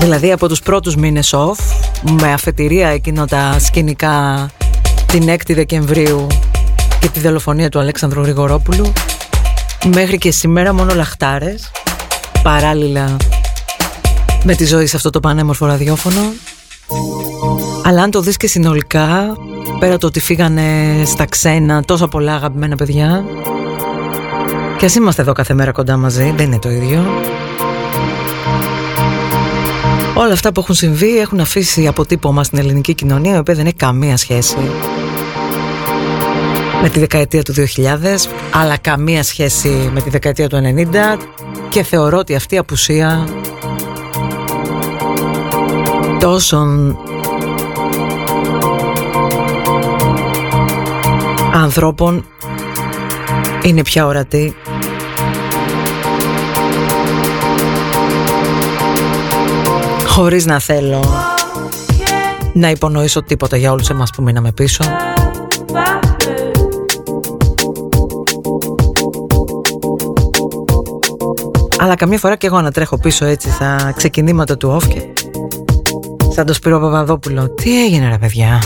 Δηλαδή 0.01 0.33
από 0.33 0.49
τους 0.49 0.61
πρώτους 0.61 0.97
μήνες 0.97 1.35
off 1.37 1.59
με 2.21 2.33
αφετηρία 2.33 2.89
εκείνο 2.89 3.25
τα 3.25 3.57
σκηνικά 3.59 4.49
την 5.07 5.29
6η 5.29 5.55
Δεκεμβρίου 5.55 6.27
και 7.01 7.09
τη 7.09 7.21
δολοφονία 7.21 7.69
του 7.69 7.79
Αλέξανδρου 7.79 8.23
Γρηγορόπουλου 8.23 8.93
μέχρι 9.95 10.19
και 10.19 10.31
σήμερα 10.31 10.75
μόνο 10.75 10.95
λαχτάρες 10.95 11.71
παράλληλα 12.43 13.17
με 14.43 14.55
τη 14.55 14.67
ζωή 14.67 14.87
σε 14.87 14.97
αυτό 14.97 15.11
το 15.11 15.21
πανέμορφο 15.21 15.67
ραδιόφωνο. 15.67 16.21
Αλλά 17.85 18.03
αν 18.03 18.11
το 18.11 18.21
δεις 18.21 18.37
και 18.37 18.47
συνολικά 18.47 19.37
πέρα 19.79 19.97
το 19.97 20.07
ότι 20.07 20.21
φύγανε 20.21 21.03
στα 21.07 21.25
ξένα 21.25 21.83
τόσα 21.83 22.09
πολλά 22.09 22.35
αγαπημένα 22.35 22.77
παιδιά 22.77 23.25
και 24.79 24.85
ας 24.85 24.95
είμαστε 24.95 25.23
εδώ 25.23 25.33
κάθε 25.33 25.55
μέρα 25.55 25.73
κοντά 25.73 25.97
μαζί 25.97 26.33
δεν 26.37 26.47
είναι 26.47 26.59
το 26.59 26.71
ίδιο 26.71 27.05
Όλα 30.21 30.33
αυτά 30.33 30.53
που 30.53 30.61
έχουν 30.61 30.75
συμβεί 30.75 31.19
έχουν 31.19 31.41
αφήσει 31.41 31.87
αποτύπωμα 31.87 32.45
στην 32.45 32.59
ελληνική 32.59 32.95
κοινωνία, 32.95 33.35
η 33.35 33.39
οποία 33.39 33.55
δεν 33.55 33.67
έχει 33.67 33.75
καμία 33.75 34.17
σχέση 34.17 34.57
με 36.83 36.89
τη 36.89 36.99
δεκαετία 36.99 37.43
του 37.43 37.55
2000, 37.55 37.65
αλλά 38.53 38.77
καμία 38.77 39.23
σχέση 39.23 39.91
με 39.93 40.01
τη 40.01 40.11
δεκαετία 40.11 40.49
του 40.49 40.57
90 40.57 41.19
και 41.69 41.83
θεωρώ 41.83 42.19
ότι 42.19 42.35
αυτή 42.35 42.55
η 42.55 42.59
απουσία 42.59 43.29
τόσων 46.21 46.99
ανθρώπων 51.53 52.25
είναι 53.63 53.83
πια 53.83 54.07
ορατή 54.07 54.57
χωρίς 60.11 60.47
να 60.47 60.59
θέλω 60.59 61.05
να 62.53 62.71
υπονοήσω 62.71 63.23
τίποτα 63.23 63.57
για 63.57 63.73
όλους 63.73 63.89
εμάς 63.89 64.11
που 64.11 64.23
μείναμε 64.23 64.53
πίσω 64.53 64.85
Αλλά 71.79 71.95
καμιά 71.95 72.19
φορά 72.19 72.37
και 72.37 72.47
εγώ 72.47 72.61
να 72.61 72.73
τρέχω 72.73 72.99
πίσω 72.99 73.25
έτσι 73.25 73.51
στα 73.51 73.93
ξεκινήματα 73.97 74.57
του 74.57 74.77
off 74.77 74.89
και 74.89 75.03
σαν 76.33 76.47
το 76.47 76.53
Σπύρο 76.53 76.81
Παπαδόπουλο. 76.81 77.51
Τι 77.51 77.85
έγινε 77.85 78.09
ρε 78.09 78.19
παιδιά; 78.19 78.63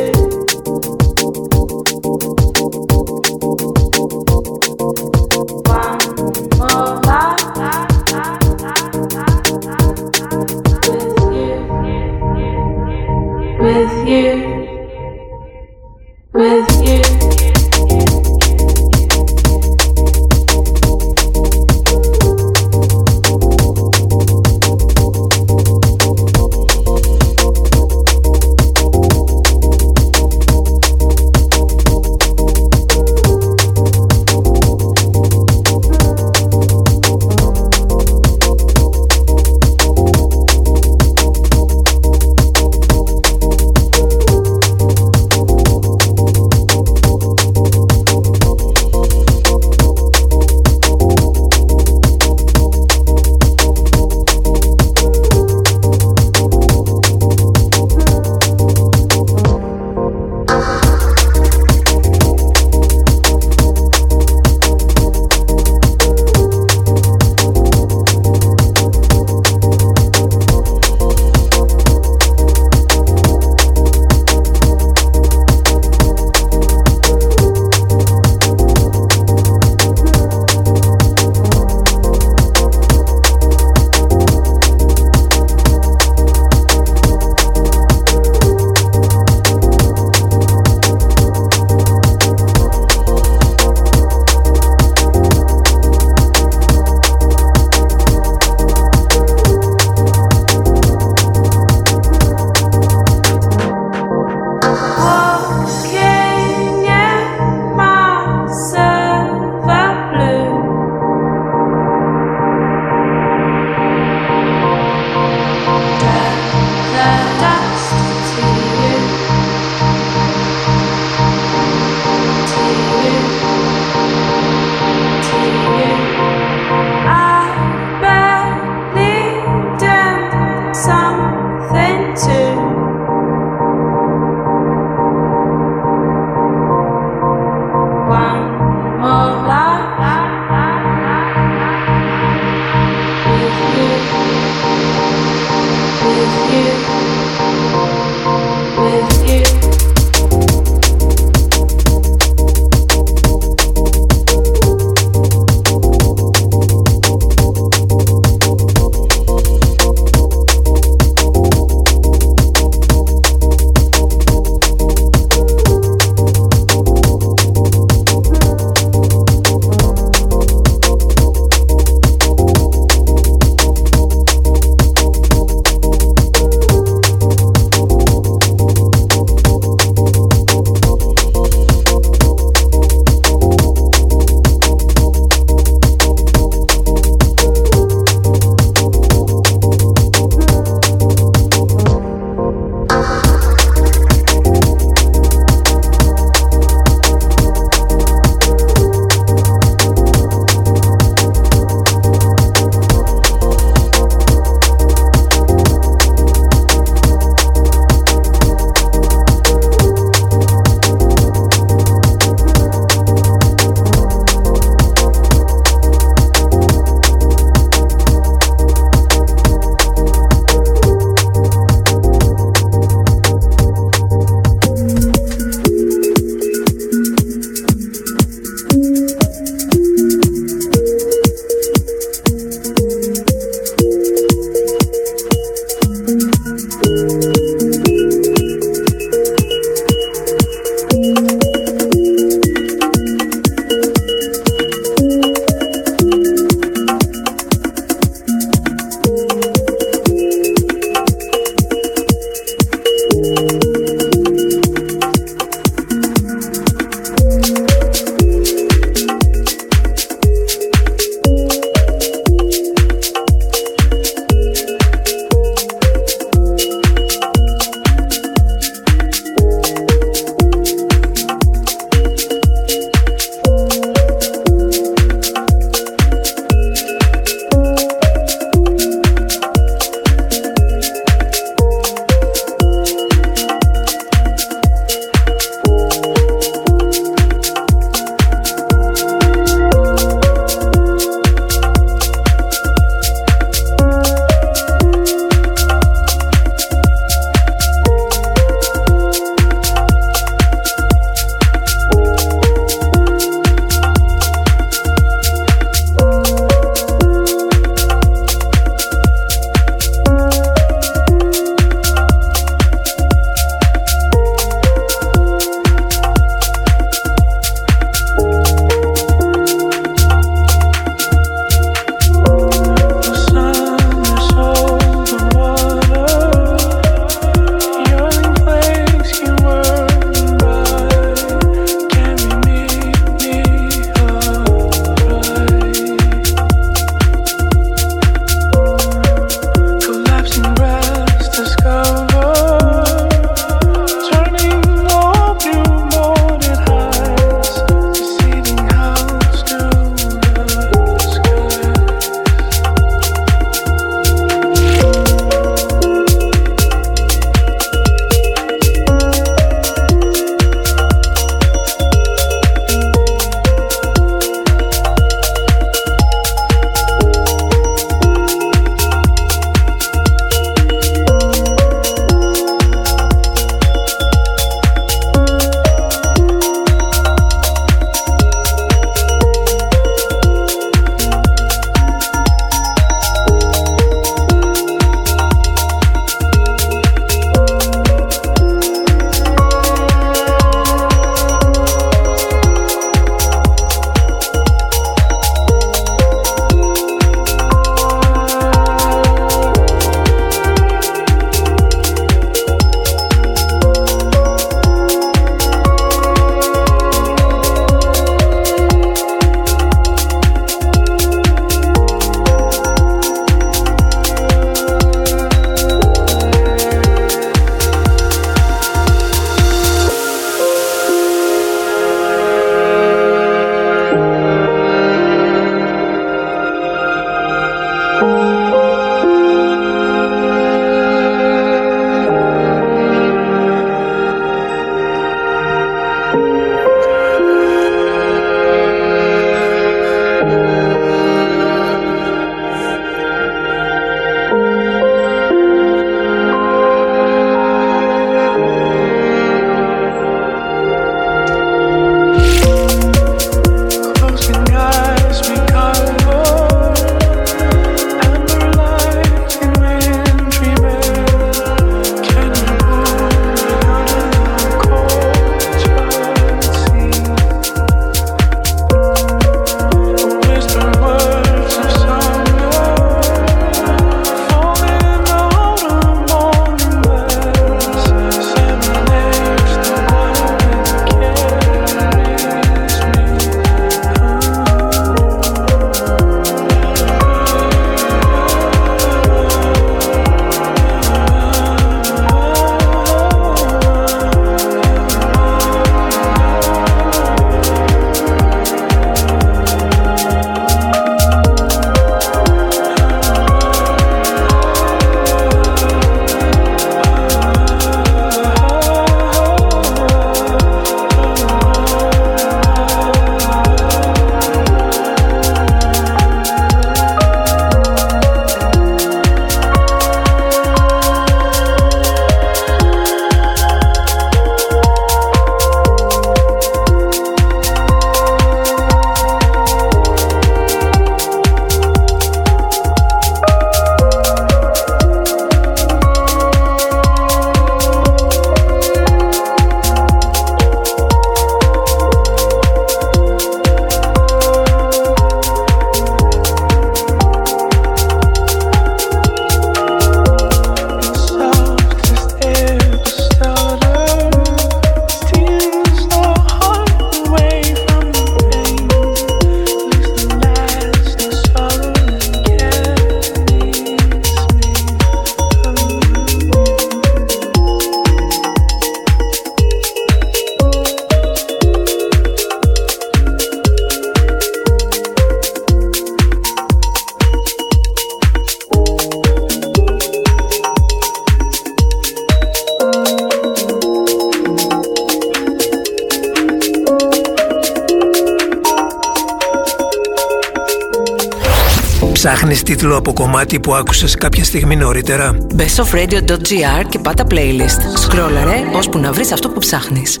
Από 593.36 593.40
κομμάτι 593.40 593.40
που 593.40 593.54
άκουσες 593.54 593.94
κάποια 593.94 594.24
στιγμή 594.24 594.56
νωρίτερα; 594.56 595.16
Μπε 595.34 595.48
στο 595.48 595.66
radio.gr 595.72 596.64
και 596.68 596.78
πάτα 596.78 597.04
playlist. 597.10 597.78
Σκρόλαρε 597.78 598.36
ώσπου 598.52 598.78
να 598.78 598.92
βρεις 598.92 599.12
αυτό 599.12 599.28
που 599.28 599.38
ψάχνεις. 599.38 600.00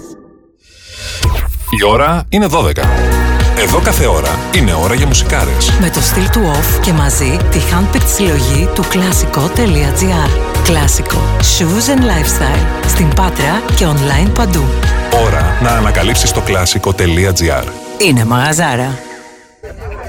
Η 1.80 1.84
ώρα 1.84 2.24
είναι 2.28 2.46
12. 2.46 2.82
Εδώ 3.58 3.78
κάθε 3.78 4.06
ώρα 4.06 4.38
είναι 4.54 4.74
ώρα 4.74 4.94
για 4.94 5.06
μουσικάρες. 5.06 5.70
Με 5.80 5.90
το 5.90 6.00
στυλ 6.00 6.30
του 6.30 6.40
off 6.54 6.80
και 6.80 6.92
μαζί 6.92 7.36
τη 7.50 7.58
handpicked 7.58 8.06
συλλογή 8.14 8.68
του 8.74 8.84
κλασικό.gr. 8.88 10.30
Κλασικό. 10.64 11.20
Shoes 11.38 11.96
and 11.96 12.02
lifestyle. 12.02 12.88
Στην 12.88 13.08
Πάτρα 13.14 13.62
και 13.76 13.86
online 13.86 14.30
παντού. 14.34 14.64
Ώρα 15.24 15.58
να 15.62 15.70
ανακαλύψεις 15.70 16.32
το 16.32 16.40
κλασικό.gr. 16.40 17.64
Είναι 17.98 18.24
μαγαζάρα. 18.24 18.98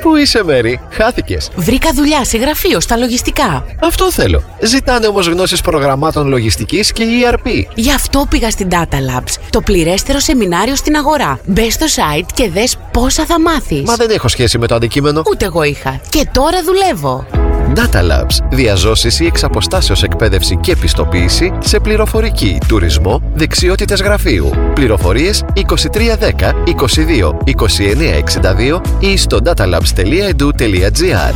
Πού 0.04 0.16
είσαι, 0.16 0.44
Μέρι, 0.44 0.80
χάθηκες. 0.92 1.50
Βρήκα 1.56 1.90
δουλειά 1.94 2.24
σε 2.24 2.38
γραφείο 2.38 2.80
στα 2.80 2.98
λογιστικά. 2.98 3.66
Αυτό 3.82 4.12
θέλω. 4.12 4.44
Ζητάνε 4.62 5.08
όμως 5.08 5.28
γνώσεις 5.28 5.62
προγραμμάτων 5.62 6.28
λογιστικής 6.28 6.92
και 6.92 7.04
ERP. 7.04 7.64
Γι' 7.76 7.92
αυτό 7.92 8.26
πήγα 8.30 8.50
στην 8.50 8.68
Data 8.72 8.96
Labs, 8.96 9.34
το 9.50 9.62
πληρέστερο 9.62 10.20
σεμινάριο 10.20 10.76
στην 10.76 10.96
αγορά. 10.96 11.40
Μπες 11.46 11.74
στο 11.74 11.86
site 11.86 12.28
και 12.34 12.50
δες 12.50 12.78
πόσα 12.92 13.26
θα 13.26 13.40
μάθεις. 13.40 13.82
Μα 13.82 13.96
δεν 13.96 14.10
έχω 14.10 14.28
σχέση 14.28 14.58
με 14.58 14.68
το 14.68 14.76
αντικείμενο. 14.76 15.22
Ούτε 15.32 15.46
εγώ 15.46 15.64
είχα. 15.64 16.02
Και 16.10 16.28
τώρα 16.32 16.64
δουλεύω. 16.64 17.43
Data 17.76 18.02
Labs. 18.02 18.38
Διαζώσεις 18.52 19.20
ή 19.20 19.26
εξαποστάσεως 19.26 20.04
εκπαίδευση 20.04 20.58
και 20.58 20.72
επιστοποίηση 20.72 21.52
σε 21.60 21.80
πληροφορική, 21.80 22.58
τουρισμό, 22.68 23.22
δεξιότητες 23.34 24.02
γραφείου. 24.02 24.50
Πληροφορίες 24.74 25.44
2310 25.56 26.54
22 26.66 27.34
2962 27.46 28.82
ή 29.00 29.18
στο 29.18 29.40
datalabs.edu.gr 29.44 31.34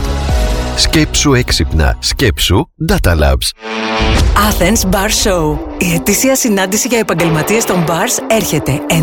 Σκέψου 0.78 1.34
έξυπνα. 1.34 1.98
Σκέψου 2.00 2.70
Data 2.90 3.12
Labs. 3.12 3.57
Athens 4.50 4.90
Bar 4.90 5.10
Show. 5.24 5.58
Η 5.78 5.94
ετήσια 5.94 6.36
συνάντηση 6.36 6.88
για 6.88 7.00
επαγγελματίες 7.00 7.66
των 7.66 7.86
bars 7.88 8.24
έρχεται 8.28 8.82
9 8.90 8.94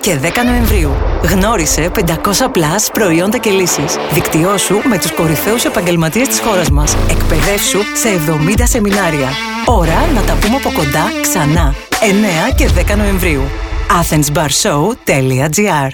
και 0.00 0.18
10 0.22 0.26
Νοεμβρίου. 0.44 0.90
Γνώρισε 1.22 1.90
500 1.94 2.04
plus 2.44 2.88
προϊόντα 2.92 3.38
και 3.38 3.50
λύσεις. 3.50 3.96
Δικτυώσου 4.10 4.76
με 4.88 4.98
τους 4.98 5.12
κορυφαίους 5.12 5.64
επαγγελματίες 5.64 6.28
της 6.28 6.40
χώρας 6.40 6.70
μας. 6.70 6.96
Εκπαιδεύσου 7.10 7.78
σε 7.78 8.08
70 8.08 8.66
σεμινάρια. 8.66 9.28
Ώρα 9.66 10.06
να 10.14 10.20
τα 10.20 10.36
πούμε 10.40 10.56
από 10.56 10.72
κοντά 10.72 11.04
ξανά. 11.22 11.74
9 12.00 12.54
και 12.56 12.68
10 12.68 12.96
Νοεμβρίου. 12.96 13.42
athensbarshow.gr 14.00 15.90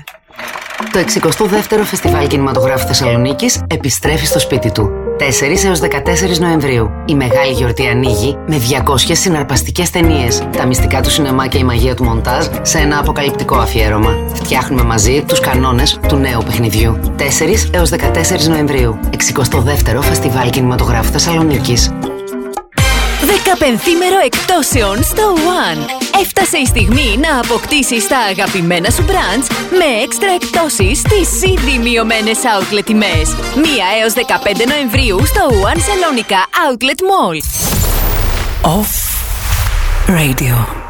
Το 0.93 0.99
62ο 0.99 1.85
Φεστιβάλ 1.85 2.27
Κινηματογράφου 2.27 2.87
Θεσσαλονίκης 2.87 3.61
επιστρέφει 3.67 4.27
στο 4.27 4.39
σπίτι 4.39 4.73
του. 4.73 5.02
4 5.23 5.65
έως 5.65 5.81
14 5.81 6.39
Νοεμβρίου. 6.39 6.91
Η 7.05 7.15
μεγάλη 7.15 7.53
γιορτή 7.53 7.87
ανοίγει 7.87 8.37
με 8.47 8.61
200 8.87 8.97
συναρπαστικές 9.13 9.91
ταινίες, 9.91 10.43
τα 10.57 10.67
μυστικά 10.67 11.03
του 11.03 11.11
σινεμά 11.11 11.47
και 11.47 11.59
η 11.59 11.65
μαγεία 11.65 11.95
του 11.95 12.05
μοντάζ 12.05 12.47
σε 12.63 12.79
ένα 12.79 12.99
αποκαλυπτικό 12.99 13.57
αφιέρωμα. 13.57 14.17
Φτιάχνουμε 14.35 14.83
μαζί 14.83 15.25
τους 15.29 15.41
κανόνες 15.41 16.01
του 16.09 16.17
νέου 16.17 16.43
παιχνιδιού. 16.45 16.99
4 17.19 17.71
έως 17.71 17.91
14 17.91 18.49
Νοεμβρίου. 18.49 18.99
62ο 19.11 20.01
Φεστιβάλ 20.01 20.51
Κινηματογράφου 20.51 21.11
Θεσσαλονίκης. 21.13 21.93
Δεκαπενθήμερο 23.25 24.19
εκτόσεων 24.25 25.03
στο 25.03 25.23
One. 25.35 26.02
Έφτασε 26.21 26.57
η 26.57 26.67
στιγμή 26.67 27.17
να 27.21 27.41
αποκτήσεις 27.41 28.07
τα 28.07 28.19
αγαπημένα 28.19 28.91
σου 28.91 29.05
brands 29.05 29.47
με 29.71 30.03
έξτρα 30.03 30.33
εκτόσεις 30.33 30.99
στις 30.99 31.43
ήδη 31.43 31.79
μειωμένες 31.79 32.39
outlet 32.39 32.85
τιμές. 32.85 33.37
1 33.55 33.59
έως 34.01 34.13
15 34.13 34.67
Νοεμβρίου 34.69 35.27
στο 35.27 35.49
One 35.49 35.79
Salonica 35.79 36.41
Outlet 36.69 37.01
Mall. 37.01 37.37
Off 38.63 39.13
Radio. 40.09 40.82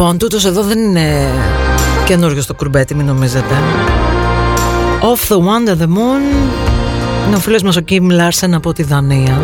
Λοιπόν, 0.00 0.18
τούτος 0.18 0.44
εδώ 0.44 0.62
δεν 0.62 0.78
είναι 0.78 1.30
καινούριο 2.04 2.42
στο 2.42 2.54
κουρμπέτι, 2.54 2.94
μην 2.94 3.06
νομίζετε. 3.06 3.54
Off 5.00 5.34
the 5.34 5.36
Wonder 5.36 5.80
the 5.80 5.86
Moon 5.86 6.22
είναι 7.26 7.36
ο 7.36 7.38
φίλος 7.38 7.62
μας 7.62 7.76
ο 7.76 7.80
Kim 7.88 8.02
Larsen 8.02 8.50
από 8.54 8.72
τη 8.72 8.82
Δανία. 8.82 9.40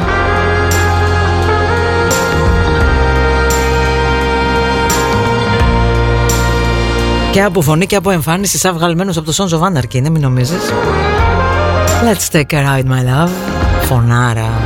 Και 7.31 7.43
από 7.43 7.61
φωνή 7.61 7.87
και 7.87 7.97
από 7.97 8.11
εμφάνιση 8.11 8.59
σαν 8.59 8.75
βγαλμένος 8.75 9.17
από 9.17 9.33
το 9.33 9.35
Sons 9.37 9.59
of 9.59 9.61
Anarchy 9.61 9.95
είναι, 9.95 10.11
μην 10.11 10.23
νομίζεις. 10.23 10.63
Let's 12.05 12.37
take 12.37 12.53
a 12.53 12.65
ride 12.67 12.87
my 12.87 13.25
love. 13.25 13.31
Φωνάρα. 13.83 14.64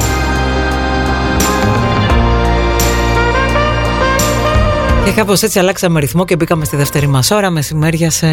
Και 5.09 5.15
κάπως 5.15 5.43
έτσι 5.43 5.59
αλλάξαμε 5.59 6.01
ρυθμό 6.01 6.25
και 6.25 6.37
μπήκαμε 6.37 6.65
στη 6.65 6.77
δεύτερη 6.77 7.07
μας 7.07 7.31
ώρα 7.31 7.51
μεσημέρια 7.51 8.11
σε 8.11 8.27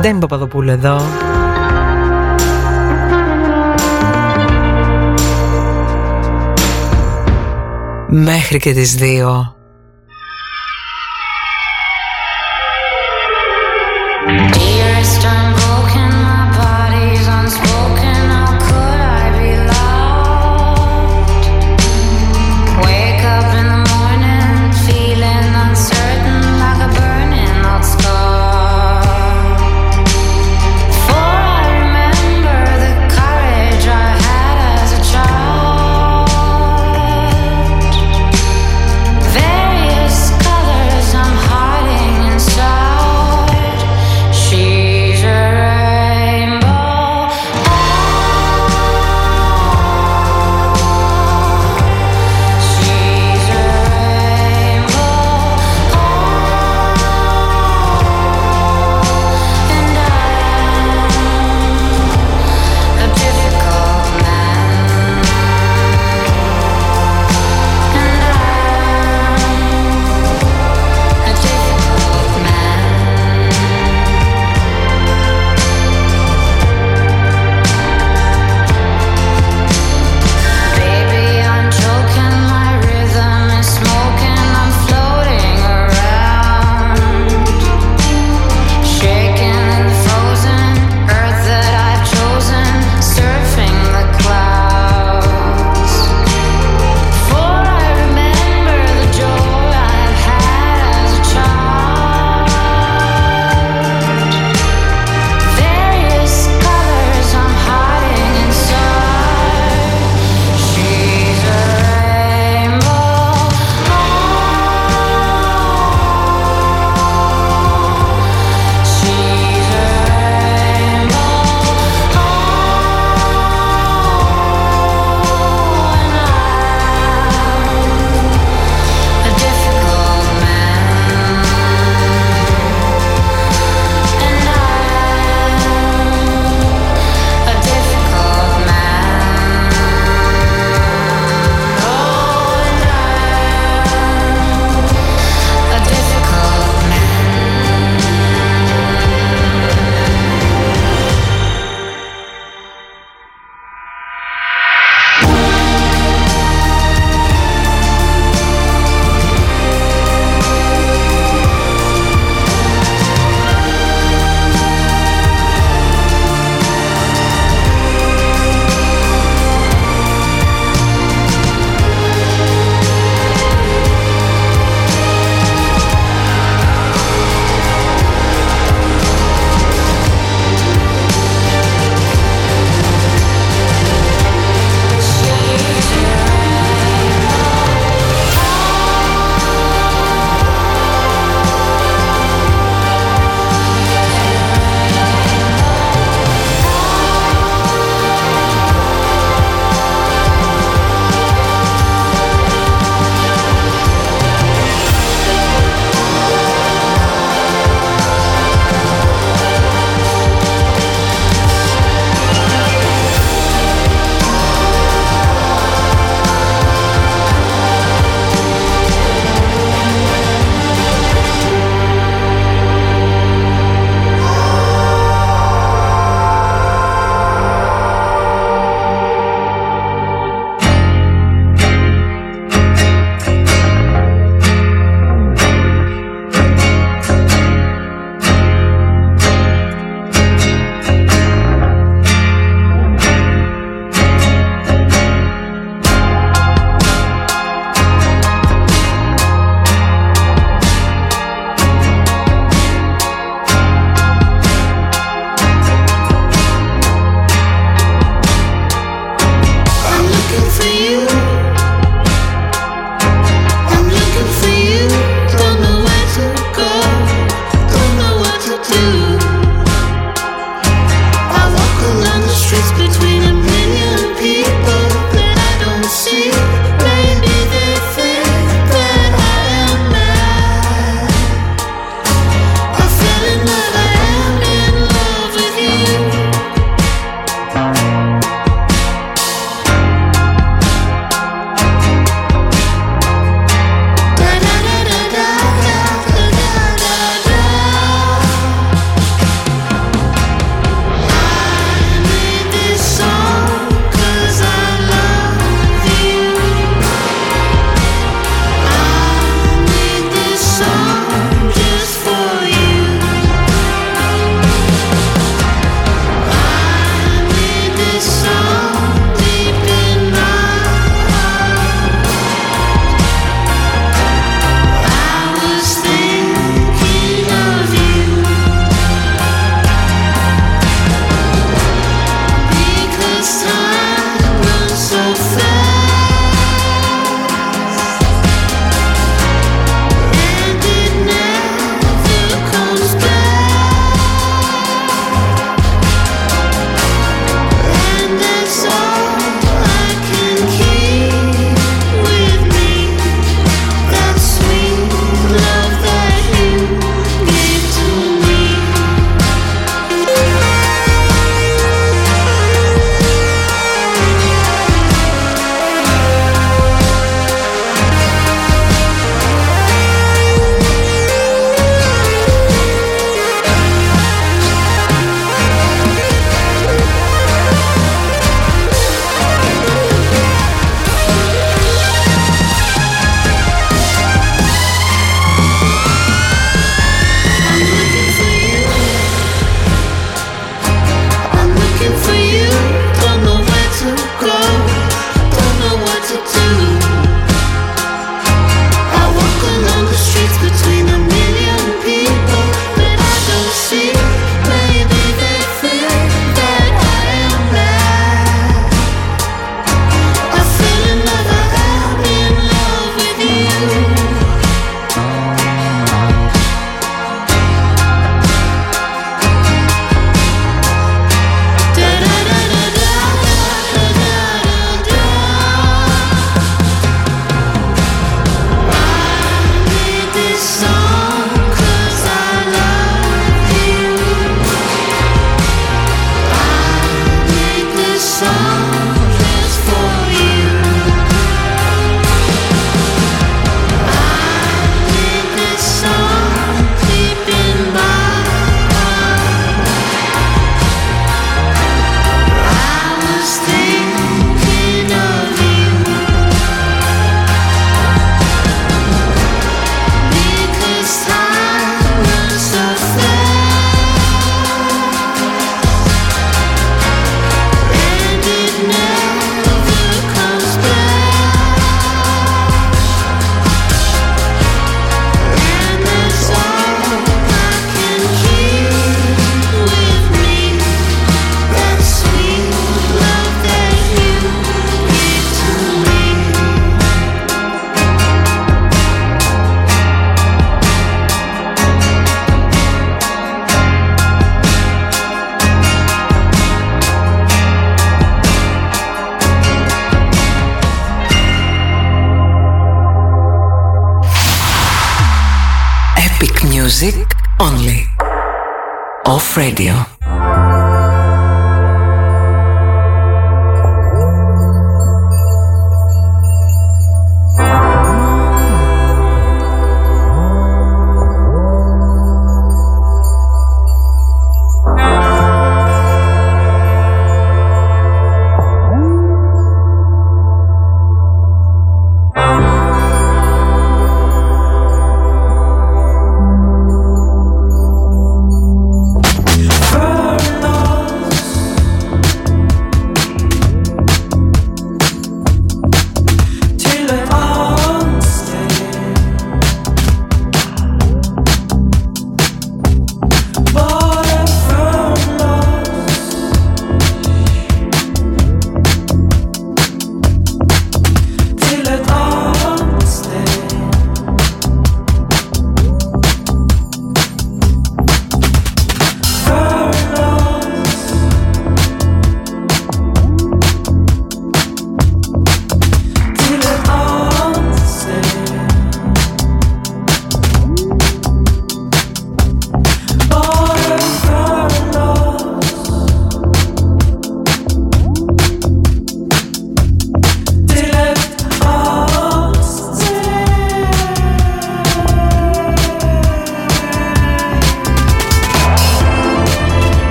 Ντέμι 0.00 0.18
Παπαδοπούλου 0.18 0.70
εδώ. 0.70 1.00
Μέχρι 8.08 8.58
και 8.58 8.72
τις 8.72 8.94
δύο. 8.94 9.59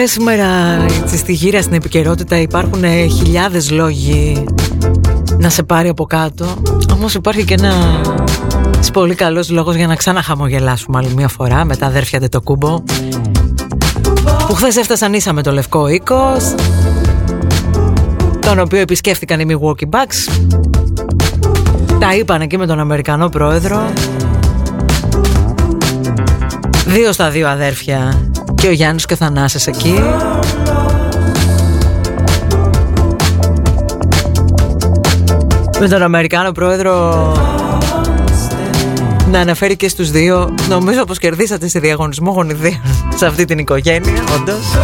Λοιπόν, 0.00 0.14
που 0.14 0.22
λες 0.24 0.34
σήμερα 0.36 0.82
έτσι, 1.02 1.16
στη 1.16 1.32
γύρα 1.32 1.62
στην 1.62 1.74
επικαιρότητα. 1.74 2.40
Υπάρχουν 2.40 2.84
ε, 2.84 3.06
χιλιάδες 3.06 3.70
λόγοι 3.70 4.44
να 5.38 5.48
σε 5.48 5.62
πάρει 5.62 5.88
από 5.88 6.04
κάτω. 6.04 6.62
Όμως 6.92 7.14
υπάρχει 7.14 7.44
και 7.44 7.54
ένα 7.54 8.00
πολύ 8.92 9.14
καλός 9.14 9.50
λόγος 9.50 9.74
για 9.74 9.86
να 9.86 9.94
ξαναχαμογελάσουμε 9.94 10.98
άλλη 10.98 11.14
μια 11.14 11.28
φορά 11.28 11.64
με 11.64 11.76
τα 11.76 11.86
αδέρφια 11.86 12.28
το 12.28 12.40
κούμπο 12.40 12.82
που 14.46 14.54
χθες 14.54 14.76
έφτασαν 14.76 15.14
ίσα 15.14 15.32
με 15.32 15.42
το 15.42 15.52
Λευκό 15.52 15.88
Οίκος 15.88 16.54
τον 18.40 18.58
οποίο 18.58 18.80
επισκέφτηκαν 18.80 19.40
οι 19.40 19.46
Milwaukee 19.48 19.88
Bucks. 19.90 20.42
Τα 21.98 22.14
είπαν 22.14 22.46
και 22.46 22.58
με 22.58 22.66
τον 22.66 22.78
Αμερικανό 22.80 23.28
πρόεδρο. 23.28 23.92
Δύο 26.86 27.12
στα 27.12 27.30
δύο 27.30 27.48
αδέρφια 27.48 28.29
και 28.60 28.66
ο 28.66 28.70
Γιάννης 28.70 29.06
και 29.06 29.14
ο 29.14 29.16
Θανάσης 29.16 29.66
εκεί. 29.66 29.94
Με 35.80 35.88
τον 35.88 36.02
Αμερικάνο 36.02 36.52
πρόεδρο 36.52 37.32
να 39.30 39.40
αναφέρει 39.40 39.76
και 39.76 39.88
στους 39.88 40.10
δύο. 40.10 40.54
Νομίζω 40.68 41.04
πως 41.04 41.18
κερδίσατε 41.18 41.68
σε 41.68 41.78
διαγωνισμό 41.78 42.30
γονιδίων 42.30 42.80
σε 43.18 43.26
αυτή 43.26 43.44
την 43.44 43.58
οικογένεια 43.58 44.24
όντως. 44.34 44.76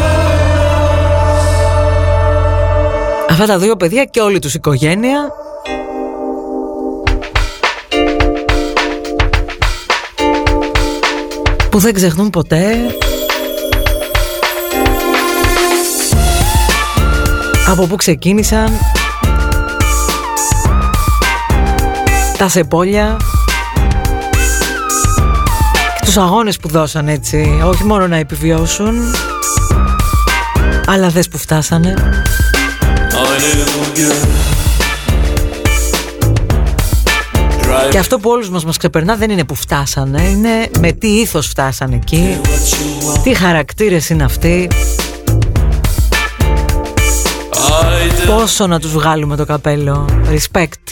Αυτά 3.31 3.47
τα 3.47 3.59
δύο 3.59 3.77
παιδιά 3.77 4.05
και 4.05 4.21
όλη 4.21 4.39
τους 4.39 4.55
οικογένεια. 4.55 5.29
Που 11.71 11.79
δεν 11.79 11.95
ξεχνούν 11.95 12.31
ποτέ 12.31 12.77
από 17.67 17.87
που 17.87 17.97
ξεκίνησαν 17.97 18.73
τα 22.39 22.49
σεπόλια 22.49 23.17
και 25.95 26.05
τους 26.05 26.17
αγώνες 26.17 26.57
που 26.57 26.69
δώσαν 26.69 27.09
έτσι. 27.09 27.61
Όχι 27.65 27.85
μόνο 27.85 28.07
να 28.07 28.17
επιβιώσουν 28.17 28.95
αλλά 30.87 31.09
δες 31.09 31.29
που 31.29 31.39
φτάσανε. 31.39 31.95
Και 37.91 37.99
αυτό 37.99 38.19
που 38.19 38.31
όλους 38.31 38.51
μας 38.51 38.65
μας 38.65 38.77
ξεπερνά 38.77 39.17
δεν 39.17 39.31
είναι 39.31 39.45
που 39.45 39.55
φτάσανε 39.55 40.23
Είναι 40.23 40.71
με 40.79 40.93
τι 40.93 41.09
ήθος 41.09 41.47
φτάσανε 41.47 41.95
εκεί 41.95 42.41
Τι 43.23 43.35
χαρακτήρες 43.35 44.09
είναι 44.09 44.25
αυτοί 44.25 44.69
Πόσο 48.27 48.67
να 48.67 48.81
τους 48.81 48.93
βγάλουμε 48.93 49.37
το 49.37 49.45
καπέλο. 49.45 50.09
Respect 50.31 50.86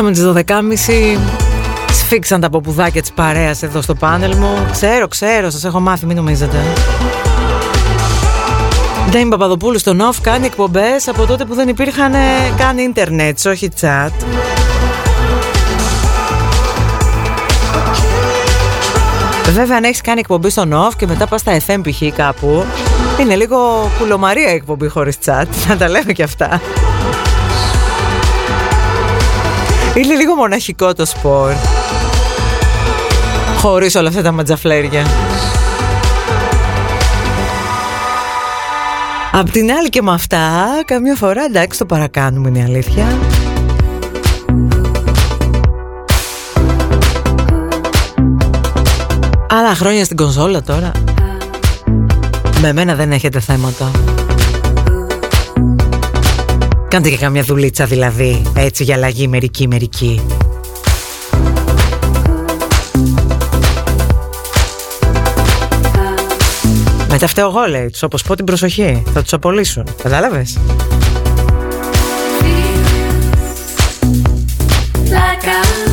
Πιάσαμε 0.00 0.34
τις 0.34 0.46
12.30 0.46 1.18
Σφίξαν 1.92 2.40
τα 2.40 2.50
ποπουδάκια 2.50 3.00
της 3.00 3.12
παρέας 3.12 3.62
εδώ 3.62 3.82
στο 3.82 3.94
πάνελ 3.94 4.36
μου. 4.36 4.66
Ξέρω, 4.70 5.08
ξέρω, 5.08 5.50
σας 5.50 5.64
έχω 5.64 5.80
μάθει, 5.80 6.06
μην 6.06 6.16
νομίζετε. 6.16 6.56
Ντέιμ 9.10 9.28
Παπαδοπούλου 9.28 9.78
στο 9.78 9.94
Νοφ 9.94 10.20
κάνει 10.20 10.46
εκπομπές 10.46 11.08
από 11.08 11.26
τότε 11.26 11.44
που 11.44 11.54
δεν 11.54 11.68
υπήρχαν 11.68 12.12
καν 12.56 12.78
ίντερνετ, 12.78 13.46
όχι 13.46 13.68
chat. 13.80 14.10
Βέβαια 19.52 19.76
αν 19.76 19.84
έχεις 19.84 20.00
κάνει 20.00 20.20
εκπομπή 20.20 20.50
στο 20.50 20.64
Νοφ 20.64 20.96
και 20.96 21.06
μετά 21.06 21.26
πας 21.26 21.40
στα 21.40 21.56
FM 21.66 21.80
π.χ. 21.82 22.16
κάπου 22.16 22.64
Είναι 23.20 23.34
λίγο 23.34 23.90
κουλομαρία 23.98 24.50
εκπομπή 24.50 24.88
χωρίς 24.88 25.16
chat, 25.24 25.46
να 25.68 25.76
τα 25.76 25.88
λέμε 25.88 26.12
και 26.12 26.22
αυτά 26.22 26.60
είναι 29.94 30.14
λίγο 30.14 30.34
μοναχικό 30.34 30.94
το 30.94 31.06
σπορ. 31.06 31.52
Χωρίς 33.58 33.94
όλα 33.94 34.08
αυτά 34.08 34.22
τα 34.22 34.32
ματζαφλέρια. 34.32 35.06
Απ' 39.32 39.50
την 39.50 39.70
άλλη 39.72 39.88
και 39.88 40.02
με 40.02 40.12
αυτά, 40.12 40.66
καμιά 40.84 41.14
φορά 41.14 41.44
εντάξει 41.44 41.78
το 41.78 41.86
παρακάνουμε 41.86 42.48
είναι 42.48 42.58
η 42.58 42.62
αλήθεια. 42.62 43.06
Άλλα 49.50 49.74
χρόνια 49.74 50.04
στην 50.04 50.16
κονσόλα 50.16 50.62
τώρα. 50.62 50.90
Με 52.60 52.72
μένα 52.72 52.94
δεν 52.94 53.12
έχετε 53.12 53.40
θέματα. 53.40 53.90
Κάντε 56.88 57.08
και 57.10 57.16
καμιά 57.16 57.42
δουλίτσα 57.42 57.84
δηλαδή, 57.84 58.42
έτσι 58.56 58.84
για 58.84 58.94
αλλαγή 58.94 59.28
μερική 59.28 59.68
μερική. 59.68 60.20
Μετά 67.08 67.26
φταίω 67.26 67.48
εγώ 67.48 67.66
λέει, 67.68 67.90
τους 67.90 68.02
όπως 68.02 68.22
πω 68.22 68.34
την 68.34 68.44
προσοχή, 68.44 69.02
θα 69.12 69.22
τους 69.22 69.32
απολύσουν, 69.32 69.84
κατάλαβες; 70.02 70.58
Like 75.10 75.87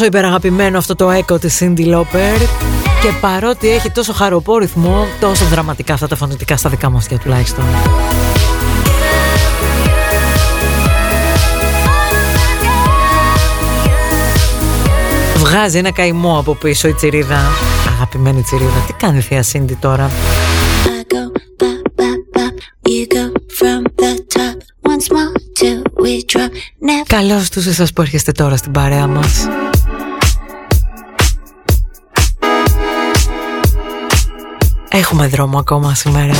Τόσο 0.00 0.12
υπεραγαπημένο 0.12 0.78
αυτό 0.78 0.94
το 0.94 1.10
echo 1.12 1.40
της 1.40 1.58
Cindy 1.60 1.94
Lauper 1.94 2.40
και 3.02 3.12
παρότι 3.20 3.68
έχει 3.68 3.90
τόσο 3.90 4.12
χαροπό 4.12 4.58
ρυθμό, 4.58 5.06
τόσο 5.20 5.44
δραματικά 5.44 5.94
αυτά 5.94 6.06
τα 6.06 6.16
φωνητικά 6.16 6.56
στα 6.56 6.70
δικά 6.70 6.90
μας 6.90 7.08
τουλάχιστον. 7.22 7.64
Βγάζει 15.36 15.78
ένα 15.78 15.92
καημό 15.92 16.38
από 16.38 16.54
πίσω 16.54 16.88
η 16.88 16.92
τσιρίδα. 16.92 17.40
Αγαπημένη 17.94 18.42
τσιρίδα. 18.42 18.84
Τι 18.86 18.92
κάνει 18.92 19.18
η 19.18 19.20
θεία 19.20 19.42
Σίντι 19.42 19.74
τώρα; 19.74 20.10
Καλώς 27.06 27.48
τους 27.50 27.66
εσάς 27.66 27.92
που 27.92 28.02
έρχεστε 28.02 28.32
τώρα 28.32 28.56
στην 28.56 28.72
παρέα 28.72 29.06
μας. 29.06 29.48
Έχουμε 34.92 35.26
δρόμο 35.26 35.58
ακόμα 35.58 35.94
σήμερα. 35.94 36.34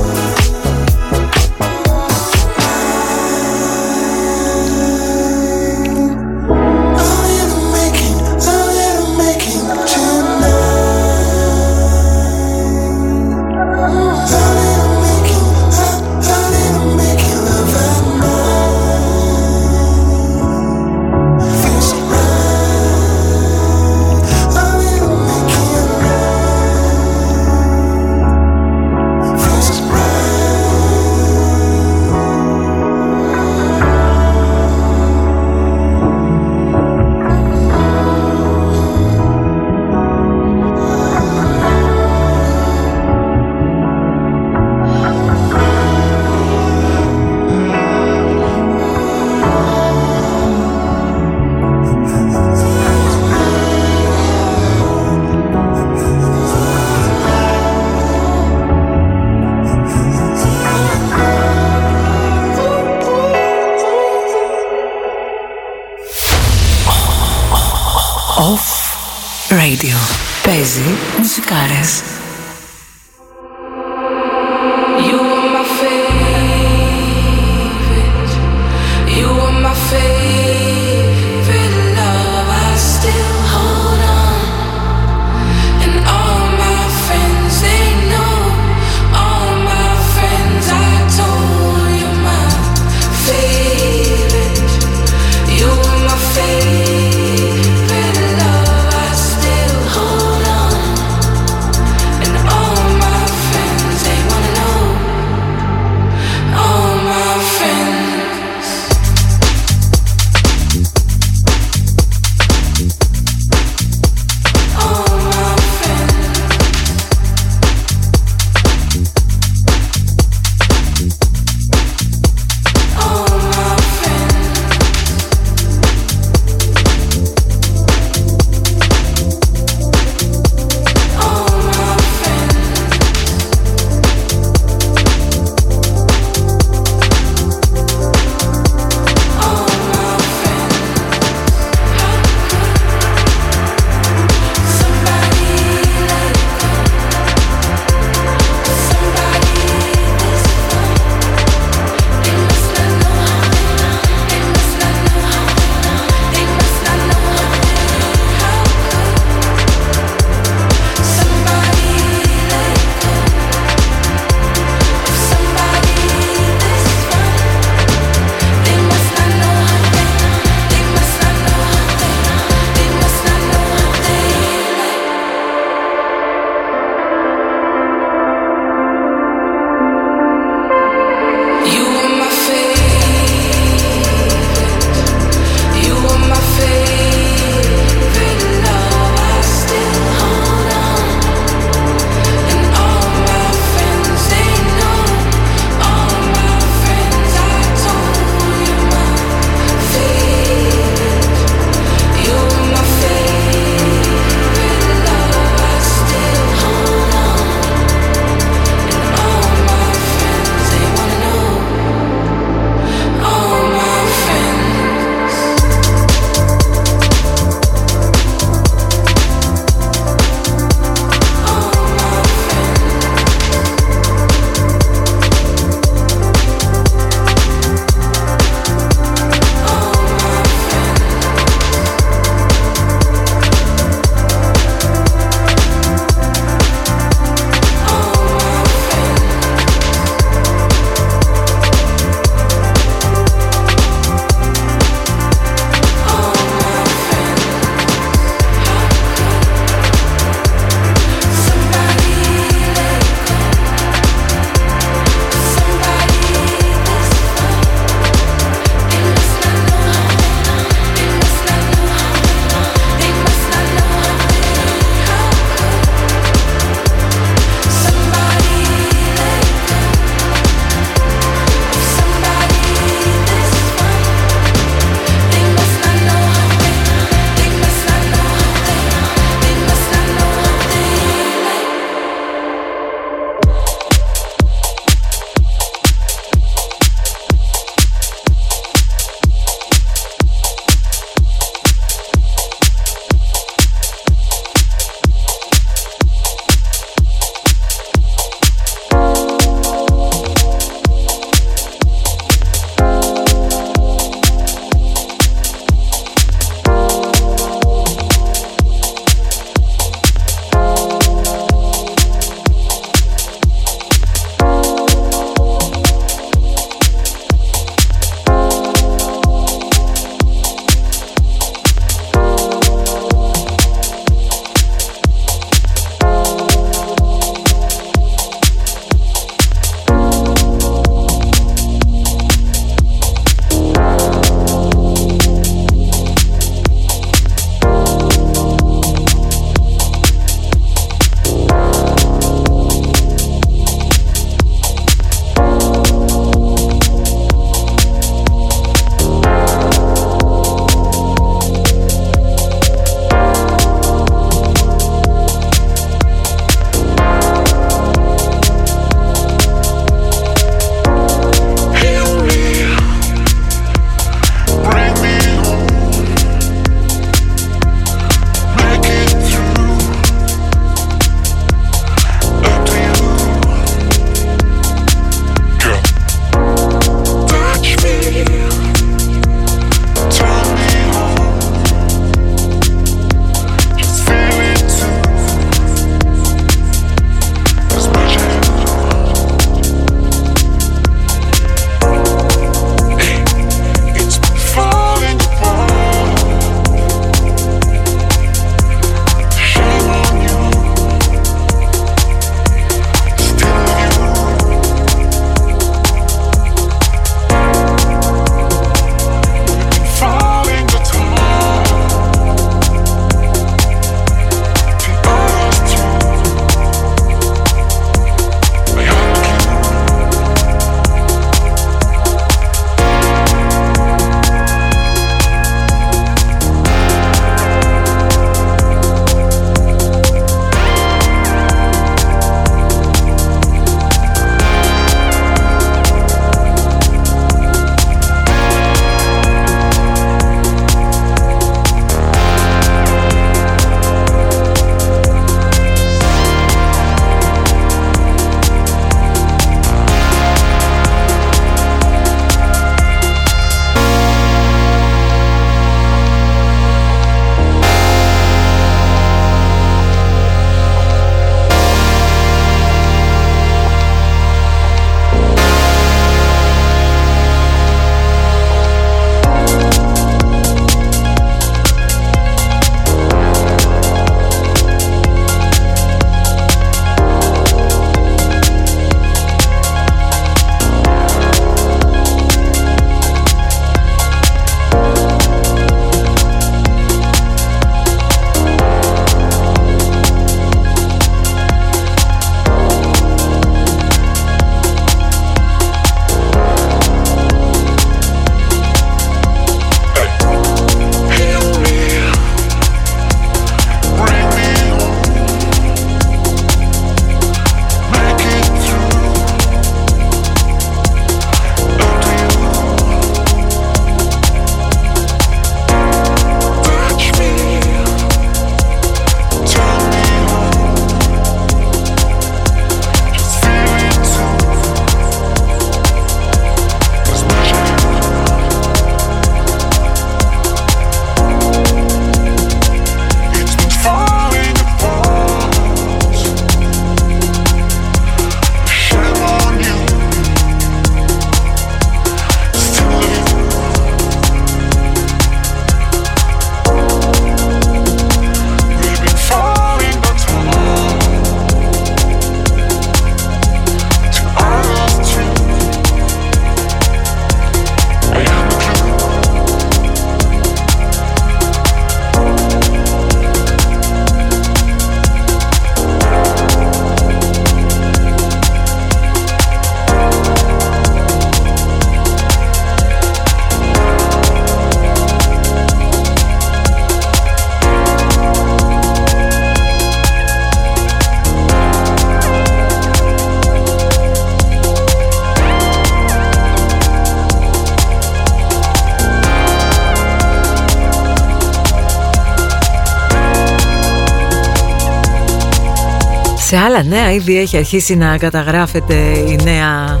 Σε 596.74 596.80
άλλα 596.80 596.88
νέα 596.88 597.12
ήδη 597.12 597.38
έχει 597.38 597.56
αρχίσει 597.56 597.96
να 597.96 598.18
καταγράφεται 598.18 598.94
η 599.18 599.38
νέα 599.42 600.00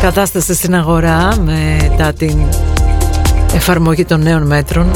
κατάσταση 0.00 0.54
στην 0.54 0.74
αγορά 0.74 1.36
μετά 1.40 2.12
την 2.12 2.38
εφαρμογή 3.54 4.04
των 4.04 4.22
νέων 4.22 4.46
μέτρων. 4.46 4.90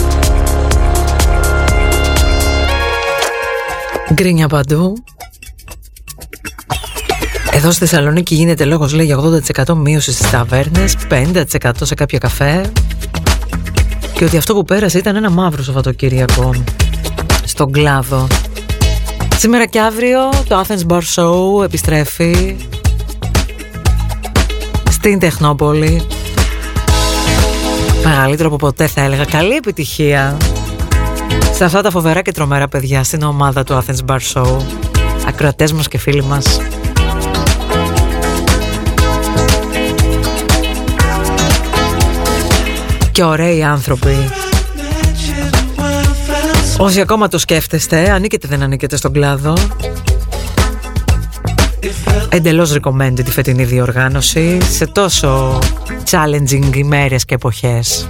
Γκρίνια 4.12 4.48
παντού. 4.48 4.94
Εδώ 7.51 7.70
στη 7.70 7.86
Θεσσαλονίκη 7.86 8.35
γίνεται 8.35 8.65
λόγος 8.65 8.93
λέει 8.93 9.07
για 9.07 9.19
80% 9.66 9.74
μείωσης 9.74 10.15
στις 10.15 10.31
ταβέρνες, 10.31 10.97
50% 11.09 11.70
σε 11.82 11.94
κάποια 11.94 12.19
καφέ 12.19 12.73
και 14.12 14.24
ότι 14.24 14.36
αυτό 14.36 14.55
που 14.55 14.65
πέρασε 14.65 14.98
ήταν 14.98 15.16
ένα 15.16 15.31
μαύρο 15.31 15.62
Σαββατοκύριακο 15.62 16.55
στον 17.44 17.73
κλάδο. 17.73 18.27
Σήμερα 19.41 19.67
και 19.67 19.81
αύριο 19.81 20.29
το 20.49 20.65
Athens 20.67 20.93
Bar 20.93 21.01
Show 21.15 21.65
επιστρέφει 21.65 22.57
στην 24.91 25.19
Τεχνόπολη. 25.19 26.07
Μεγαλύτερο 28.05 28.49
από 28.49 28.57
ποτέ 28.57 28.87
θα 28.87 29.01
έλεγα. 29.01 29.25
Καλή 29.25 29.55
επιτυχία 29.55 30.37
σε 31.53 31.65
αυτά 31.65 31.83
τα 31.83 31.91
φοβερά 31.91 32.23
και 32.23 32.33
τρομερά 32.33 32.69
παιδιά 32.69 33.05
στην 33.05 33.23
ομάδα 33.23 33.65
του 33.65 33.83
Athens 33.83 34.11
Bar 34.11 34.19
Show. 34.33 34.57
Ακροατές 35.27 35.73
μας 35.73 35.89
και 35.89 35.99
φίλοι 35.99 36.23
μας. 36.23 36.61
Και 43.12 43.25
ωραίοι 43.25 43.62
άνθρωποι. 43.62 44.17
Όσοι 46.82 47.01
ακόμα 47.01 47.28
το 47.28 47.39
σκέφτεστε, 47.39 48.11
ανήκετε 48.11 48.48
δεν 48.48 48.62
ανήκετε 48.62 48.97
στον 48.97 49.12
κλάδο. 49.12 49.55
Εντελώς 52.28 52.73
recommended 52.73 53.24
τη 53.24 53.31
φετινή 53.31 53.65
διοργάνωση 53.65 54.59
σε 54.70 54.86
τόσο 54.86 55.59
challenging 56.11 56.77
ημέρες 56.77 57.24
και 57.24 57.35
εποχές. 57.35 58.09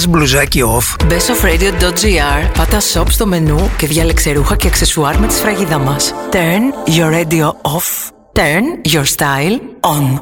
Θες 0.00 0.08
μπλουζάκι 0.08 0.62
off? 0.66 1.06
bestofradio.gr 1.12 2.50
Πάτα 2.56 2.78
shop 2.94 3.04
στο 3.08 3.26
μενού 3.26 3.70
και 3.76 3.86
διάλεξε 3.86 4.32
ρούχα 4.32 4.56
και 4.56 4.66
αξεσουάρ 4.66 5.18
με 5.18 5.26
τη 5.26 5.34
σφραγίδα 5.34 5.78
μας. 5.78 6.14
Turn 6.32 6.90
your 6.98 7.12
radio 7.12 7.46
off. 7.46 8.10
Turn 8.32 8.92
your 8.92 9.02
style 9.02 9.58
on. 9.80 10.20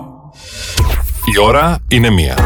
Η 1.35 1.39
ώρα 1.43 1.79
είναι 1.89 2.11
μία. 2.11 2.39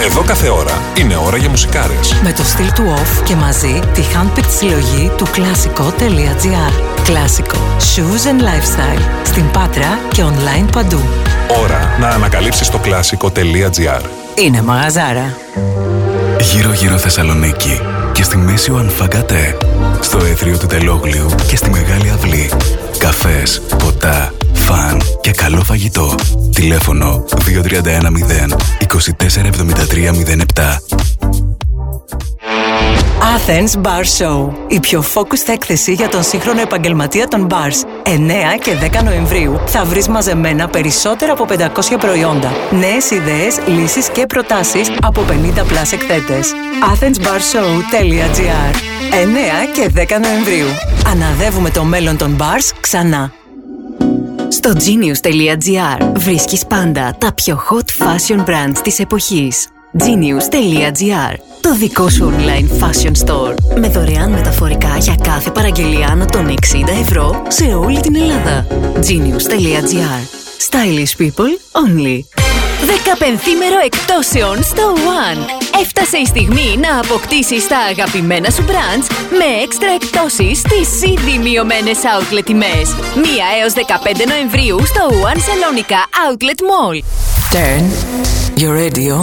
Εδώ 0.00 0.22
κάθε 0.22 0.48
ώρα 0.48 0.82
είναι 0.98 1.16
ώρα 1.16 1.36
για 1.36 1.48
μουσικάρες. 1.48 2.20
Με 2.22 2.32
το 2.32 2.42
στυλ 2.42 2.72
του 2.72 2.94
off 2.96 3.22
και 3.24 3.34
μαζί 3.34 3.80
τη 3.94 4.02
handpicked 4.14 4.50
συλλογή 4.58 5.10
του 5.16 5.26
κλασικό.gr. 5.32 7.02
Κλασικό. 7.04 7.58
Shoes 7.78 8.28
and 8.30 8.40
lifestyle. 8.40 9.02
Στην 9.24 9.50
Πάτρα 9.50 9.98
και 10.12 10.22
online 10.22 10.68
παντού. 10.72 11.00
Ώρα 11.62 11.96
να 12.00 12.08
ανακαλύψεις 12.08 12.70
το 12.70 12.78
κλασικό.gr. 12.78 14.02
Είναι 14.34 14.62
μαγαζάρα. 14.62 15.36
Γύρω 16.52 16.72
γύρω 16.72 16.98
Θεσσαλονίκη 16.98 17.80
και 18.12 18.22
στη 18.22 18.36
μέση 18.36 18.70
ο 18.70 18.76
Ανφαγκατέ. 18.76 19.56
Στο 20.00 20.18
έθριο 20.18 20.58
του 20.58 20.66
Τελόγλιου 20.66 21.26
και 21.48 21.56
στη 21.56 21.70
Μεγάλη 21.70 22.10
Αυλή. 22.10 22.50
Καφές, 22.98 23.62
ποτά, 23.78 24.32
φαν 24.52 25.02
και 25.20 25.30
καλό 25.30 25.62
φαγητό. 25.62 26.14
Τηλέφωνο 26.54 27.24
2310 27.28 28.56
247307. 28.86 30.78
Athens 33.36 33.72
Bar 33.82 34.04
Show. 34.18 34.50
Η 34.68 34.80
πιο 34.80 35.04
focused 35.14 35.48
έκθεση 35.48 35.92
για 35.92 36.08
τον 36.08 36.22
σύγχρονο 36.22 36.60
επαγγελματία 36.60 37.28
των 37.28 37.46
bars. 37.50 37.93
9 38.06 38.10
και 38.60 38.72
10 39.00 39.04
Νοεμβρίου 39.04 39.60
θα 39.66 39.84
βρεις 39.84 40.08
μαζεμένα 40.08 40.68
περισσότερα 40.68 41.32
από 41.32 41.46
500 41.48 41.96
προϊόντα. 41.98 42.52
Νέες 42.70 43.10
ιδέες, 43.10 43.58
λύσεις 43.66 44.08
και 44.08 44.26
προτάσεις 44.26 44.90
από 45.02 45.20
50 45.20 45.62
plus 45.62 45.92
εκθέτες. 45.92 46.52
athensbarshow.gr 46.94 48.74
9 49.10 49.72
και 49.72 49.90
10 49.94 50.18
Νοεμβρίου. 50.20 50.66
Αναδεύουμε 51.06 51.70
το 51.70 51.84
μέλλον 51.84 52.16
των 52.16 52.36
bars 52.40 52.76
ξανά. 52.80 53.32
Στο 54.48 54.70
genius.gr 54.70 56.12
βρίσκεις 56.16 56.66
πάντα 56.66 57.16
τα 57.18 57.32
πιο 57.34 57.60
hot 57.70 58.04
fashion 58.04 58.44
brands 58.44 58.78
της 58.82 58.98
εποχής. 58.98 59.68
genius.gr 59.98 61.43
Το 61.64 61.74
δικό 61.74 62.08
σου 62.08 62.32
online 62.36 62.84
fashion 62.84 63.12
store 63.24 63.54
με 63.78 63.88
δωρεάν 63.88 64.30
μεταφορικά 64.30 64.96
για 64.96 65.16
κάθε 65.22 65.50
παραγγελία 65.50 66.06
άνω 66.06 66.24
των 66.24 66.48
60 66.48 66.54
ευρώ 67.00 67.42
σε 67.48 67.64
όλη 67.64 68.00
την 68.00 68.14
Ελλάδα. 68.14 68.66
genius.gr 68.96 70.22
Stylish 70.68 71.22
people 71.22 71.52
only. 71.84 72.18
Δεκαπενθήμερο 72.86 73.78
εκτόσεων 73.84 74.62
στο 74.62 74.82
One. 74.94 75.40
Έφτασε 75.80 76.16
η 76.16 76.26
στιγμή 76.26 76.76
να 76.80 77.00
αποκτήσεις 77.00 77.66
τα 77.66 77.78
αγαπημένα 77.78 78.50
σου 78.50 78.64
brands 78.68 79.06
με 79.30 79.62
έξτρα 79.62 79.90
εκτόσεις 79.94 80.58
στις 80.58 81.02
ήδη 81.12 81.38
μειωμένες 81.38 81.98
outlet 82.14 82.44
τιμές. 82.44 82.86
1 83.14 83.18
έως 83.60 83.72
15 83.72 84.26
Νοεμβρίου 84.28 84.86
στο 84.86 85.02
One 85.08 85.40
Salonica 85.48 86.00
Outlet 86.24 86.60
Mall. 86.70 86.96
Turn 87.54 87.84
your 88.56 88.74
radio 88.82 89.14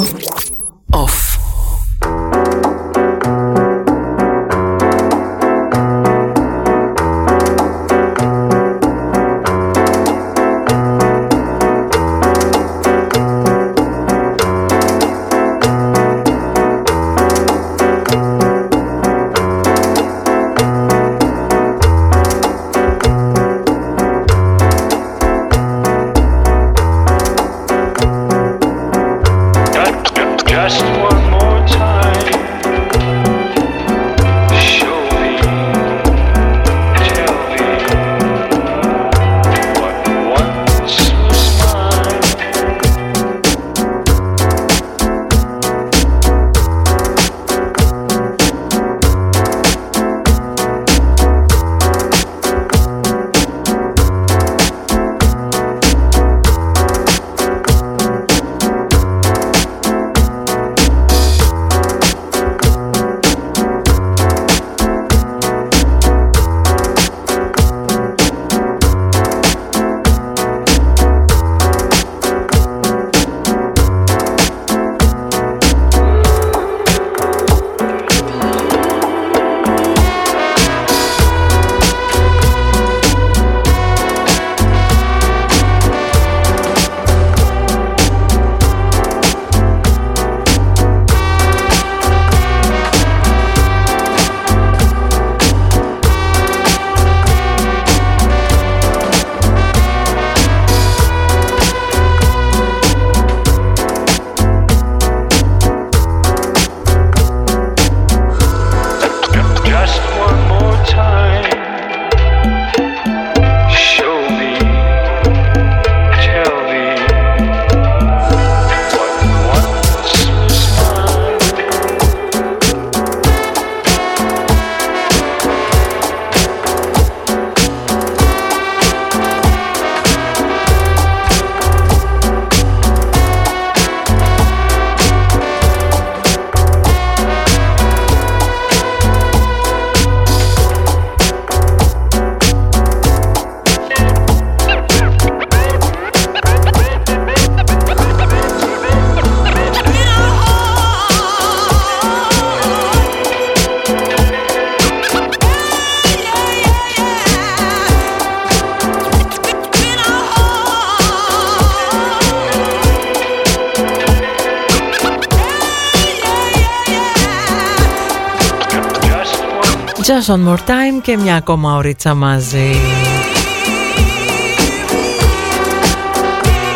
Just 170.22 170.30
one 170.30 170.48
more 170.48 170.68
time 170.68 171.02
και 171.02 171.18
μια 171.18 171.35
ακόμα 171.35 171.76
ωρίτσα 171.76 172.14
μαζί. 172.14 172.76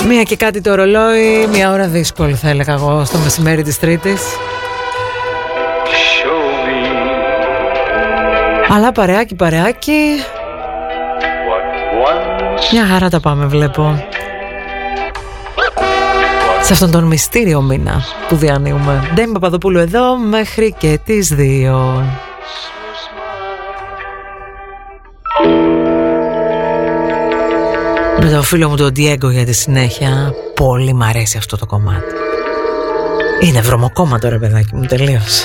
Μία 0.07 0.23
και 0.23 0.35
κάτι 0.35 0.61
το 0.61 0.75
ρολόι, 0.75 1.47
μια 1.51 1.71
ώρα 1.71 1.87
δύσκολη 1.87 2.33
θα 2.33 2.49
έλεγα 2.49 2.73
εγώ 2.73 3.05
στο 3.05 3.17
μεσημέρι 3.17 3.63
της 3.63 3.79
Τρίτης. 3.79 4.21
Show 5.85 6.67
me 6.67 6.93
Αλλά 8.75 8.91
παρεάκι 8.91 9.35
παρεάκι, 9.35 10.01
what 11.49 11.63
once 12.07 12.71
μια 12.71 12.85
χαρά 12.85 13.09
τα 13.09 13.19
πάμε 13.19 13.45
βλέπω. 13.45 14.07
σε 16.61 16.73
αυτόν 16.73 16.91
τον 16.91 17.03
μυστήριο 17.03 17.61
μήνα 17.61 18.03
που 18.27 18.35
διανύουμε. 18.35 19.11
Ντέμι 19.13 19.31
Παπαδοπούλου 19.31 19.79
εδώ 19.79 20.17
μέχρι 20.17 20.75
και 20.77 20.99
τις 21.05 21.27
δύο. 21.27 22.03
Με 28.25 28.31
το 28.31 28.41
φίλο 28.41 28.69
μου 28.69 28.75
τον 28.75 28.87
Diego 28.87 29.31
για 29.31 29.45
τη 29.45 29.53
συνέχεια. 29.53 30.33
Πολύ 30.53 30.93
μ' 30.93 31.03
αρέσει 31.03 31.37
αυτό 31.37 31.57
το 31.57 31.65
κομμάτι. 31.65 32.13
Είναι 33.41 33.61
βρωμοκόμμα 33.61 34.19
τώρα 34.19 34.39
παιδάκι 34.39 34.75
μου 34.75 34.85
τελείως 34.85 35.43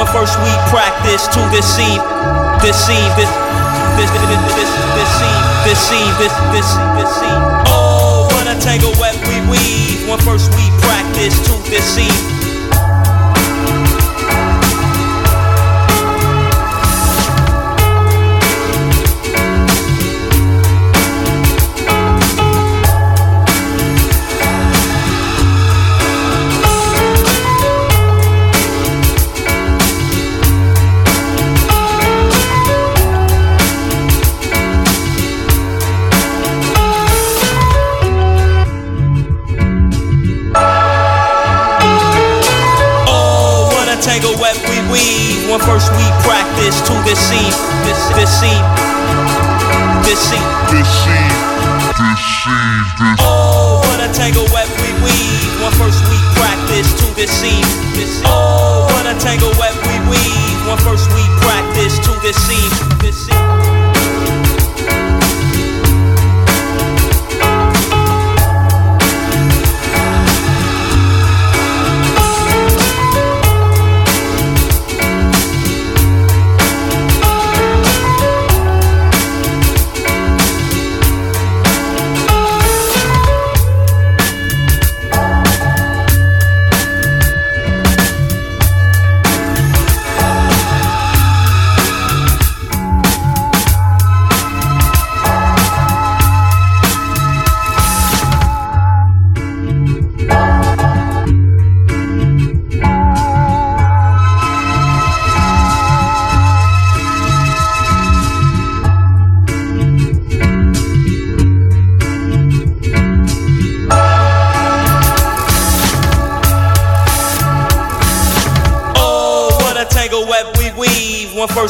When 0.00 0.08
first 0.08 0.38
we 0.40 0.48
practice 0.72 1.28
to 1.28 1.40
deceive, 1.52 2.00
deceive, 2.64 3.12
this, 3.20 3.28
this, 4.00 4.08
this, 4.08 4.40
this, 4.56 4.70
deceive, 4.96 5.44
deceive, 5.68 6.12
this, 6.16 6.32
this, 6.56 6.68
deceive. 6.96 7.42
Oh, 7.68 8.26
what 8.32 8.46
a 8.48 8.58
tangle 8.58 8.92
web 8.98 9.14
we 9.28 9.36
weave. 9.52 10.08
When 10.08 10.18
first 10.20 10.54
we 10.56 10.70
practice 10.80 11.36
to 11.44 11.70
deceive. 11.70 12.39
when 45.50 45.58
first 45.66 45.90
we 45.98 46.06
practice 46.22 46.78
to 46.86 46.94
this 47.02 47.18
seed, 47.18 47.54
this 47.82 47.98
this 48.14 48.30
seed, 48.30 48.62
this 50.06 50.30
this 50.30 50.38
this 50.70 50.90
this. 52.94 53.18
Oh, 53.18 53.82
what 53.82 53.98
a 53.98 54.06
tangle 54.14 54.46
web 54.54 54.70
we 54.78 54.94
weave 55.02 55.50
when 55.58 55.72
first 55.74 56.06
we 56.06 56.18
practice 56.38 56.94
to 57.02 57.06
this 57.18 57.34
this. 57.98 58.22
Oh, 58.26 58.86
what 58.94 59.10
a 59.10 59.18
tangle 59.18 59.50
web 59.58 59.74
we 59.90 59.98
weave 60.06 60.58
when 60.70 60.78
first 60.86 61.10
we 61.18 61.24
practice 61.42 61.98
to 61.98 62.12
this 62.22 62.38
this. 63.02 64.29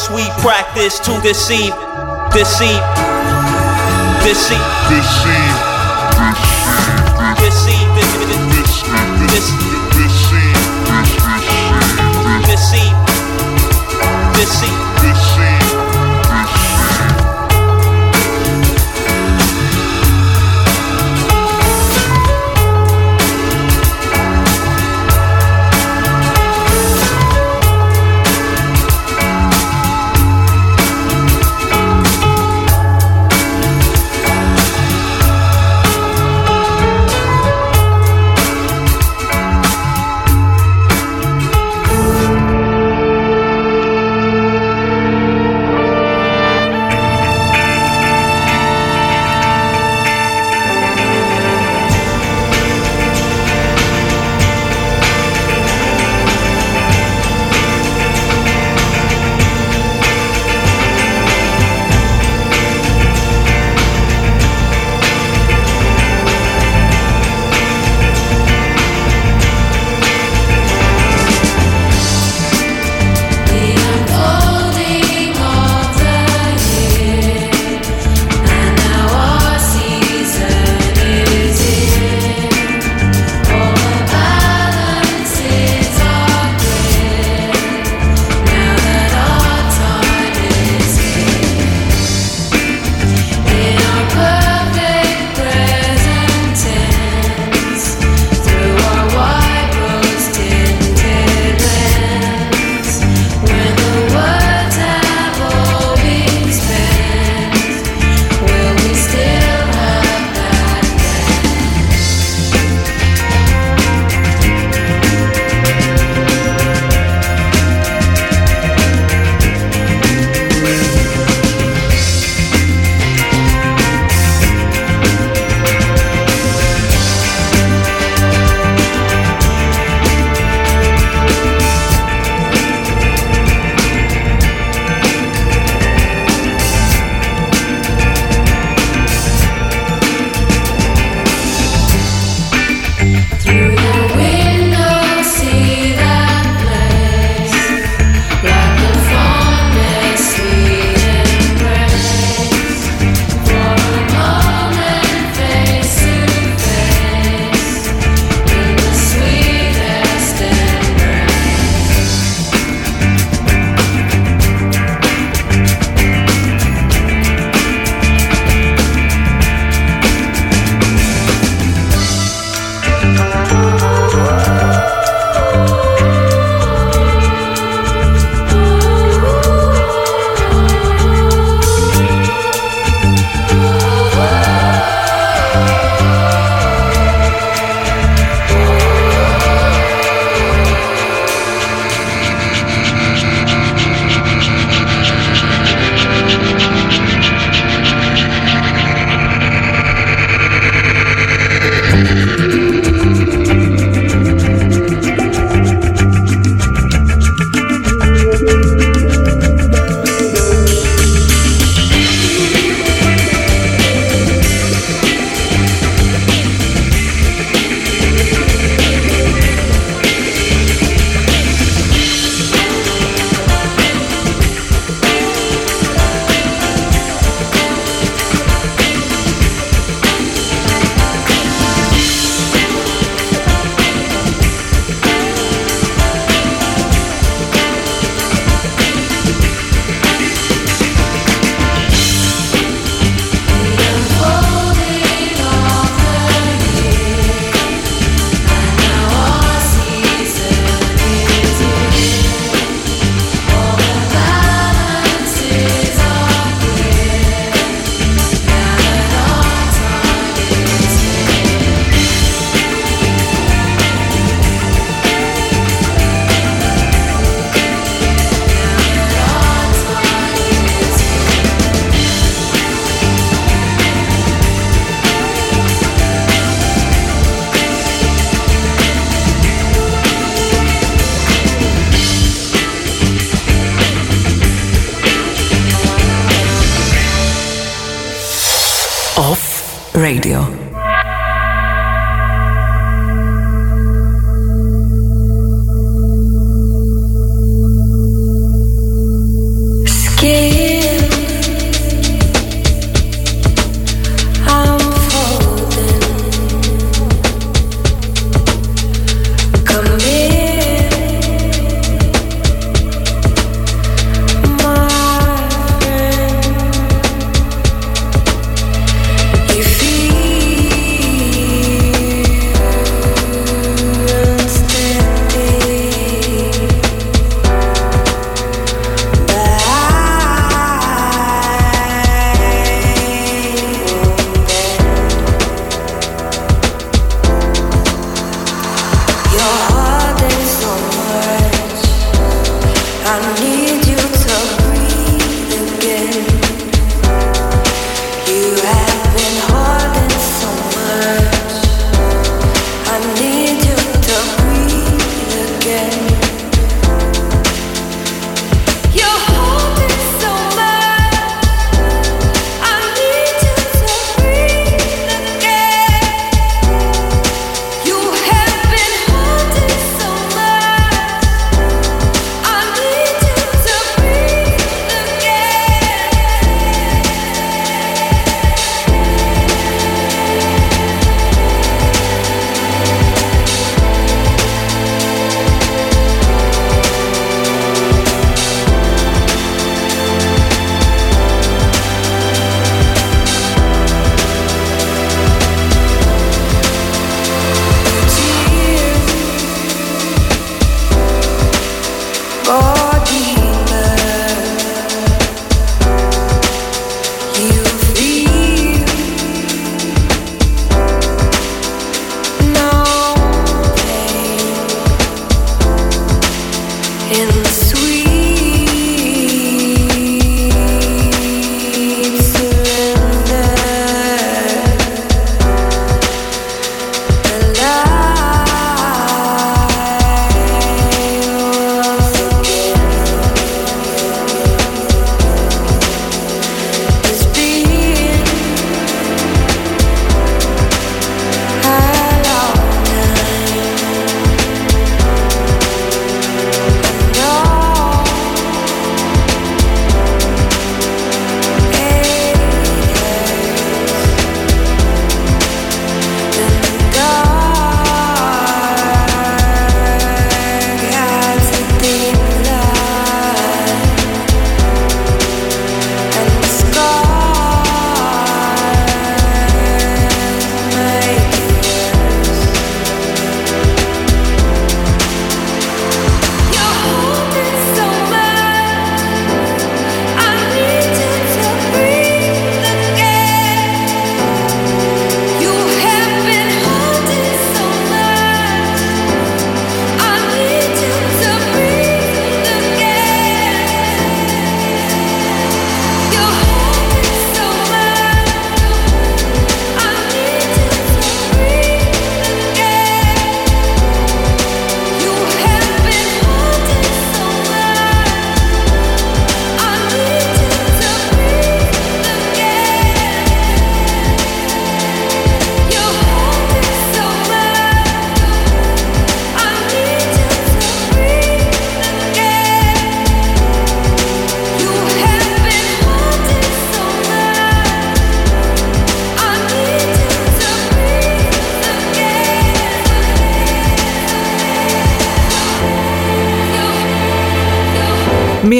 First 0.01 0.13
we 0.13 0.25
practice 0.43 0.99
to 1.01 1.11
deceive, 1.21 1.75
deceive, 2.33 2.81
deceive, 4.23 4.59
deceive, 4.89 5.50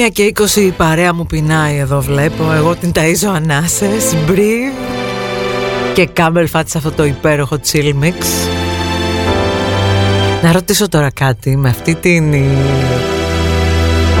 Μία 0.01 0.09
και 0.09 0.23
είκοσι 0.23 0.61
η 0.61 0.71
παρέα 0.71 1.13
μου 1.13 1.25
πεινάει 1.25 1.77
εδώ 1.77 2.01
βλέπω. 2.01 2.51
Εγώ 2.53 2.75
την 2.75 2.91
ταΐζω 2.95 3.31
ανάσες 3.35 4.15
Breathe 4.27 4.73
Και 5.93 6.05
κάμπελ 6.05 6.47
φάτσα 6.47 6.77
αυτό 6.77 6.91
το 6.91 7.05
υπέροχο 7.05 7.59
chill 7.71 7.93
mix. 8.03 8.13
Να 10.41 10.51
ρωτήσω 10.51 10.89
τώρα 10.89 11.11
κάτι 11.11 11.55
Με 11.55 11.69
αυτή 11.69 11.95
την 11.95 12.31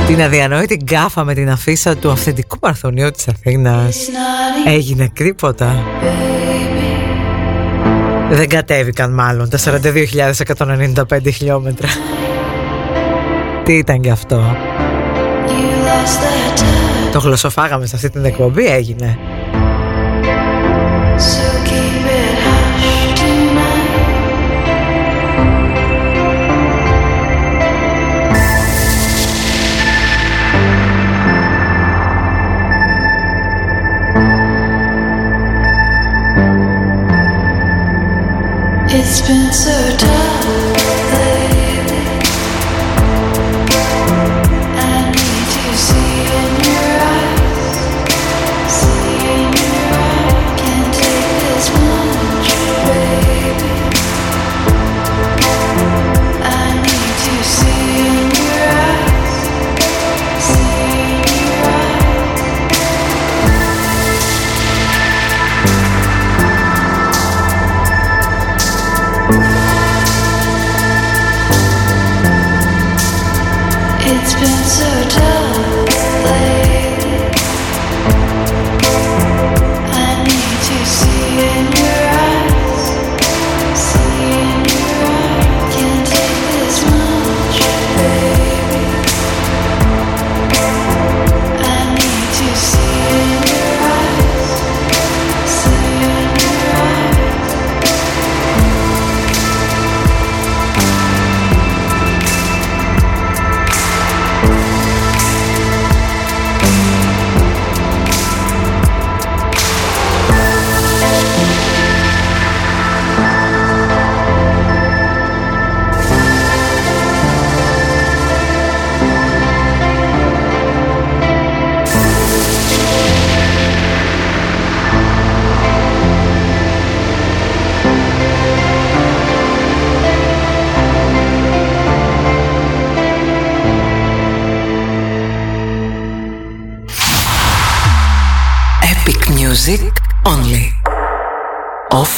Την 0.07 0.21
αδιανόητη 0.21 0.79
γκάφα 0.83 1.23
Με 1.23 1.33
την 1.33 1.49
αφίσα 1.49 1.95
του 1.95 2.11
αυθεντικού 2.11 2.59
παρθονιού 2.59 3.11
της 3.11 3.27
Αθήνας 3.27 3.97
Έγινε 4.65 5.09
κρίποτα 5.13 5.83
Δεν 8.31 8.49
κατέβηκαν 8.49 9.13
μάλλον 9.13 9.49
Τα 9.49 9.57
42.195 9.57 11.19
χιλιόμετρα. 11.33 11.87
Τι 13.63 13.73
ήταν 13.73 14.01
κι 14.01 14.09
αυτό; 14.09 14.55
Το 17.11 17.19
γλωσσοφάγαμε 17.19 17.85
σε 17.85 17.95
αυτή 17.95 18.09
την 18.09 18.25
εκπομπή 18.25 18.65
έγινε. 18.65 19.17
It's 38.93 39.21
been 39.21 39.51
so 39.53 39.90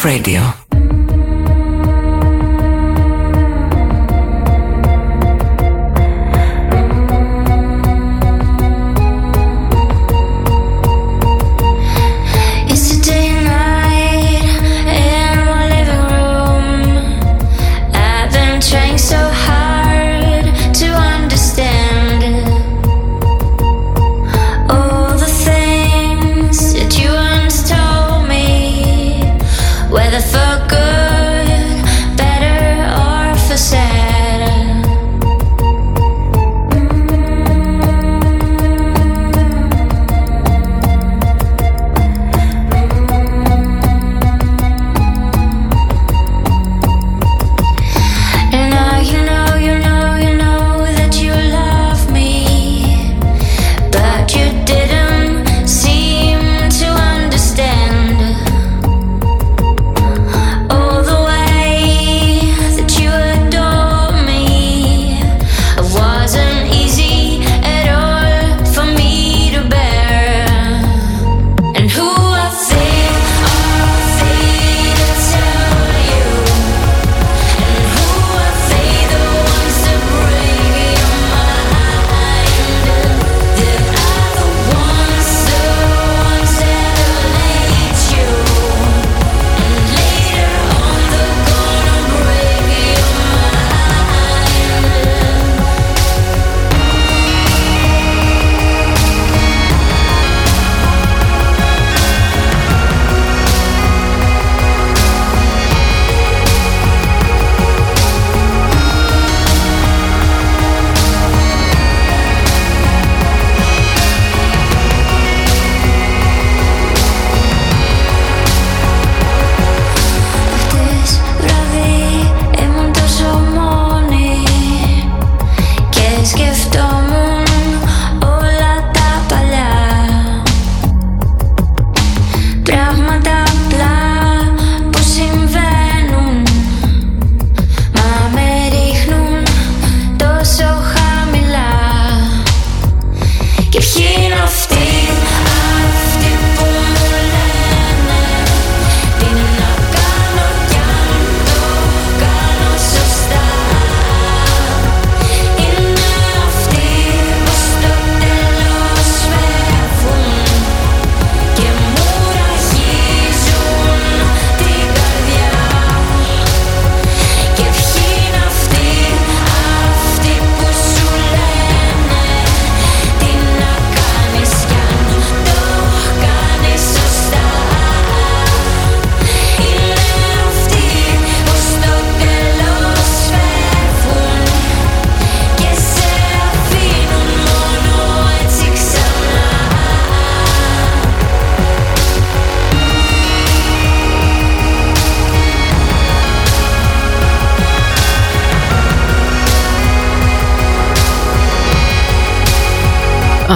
radio. 0.04 0.53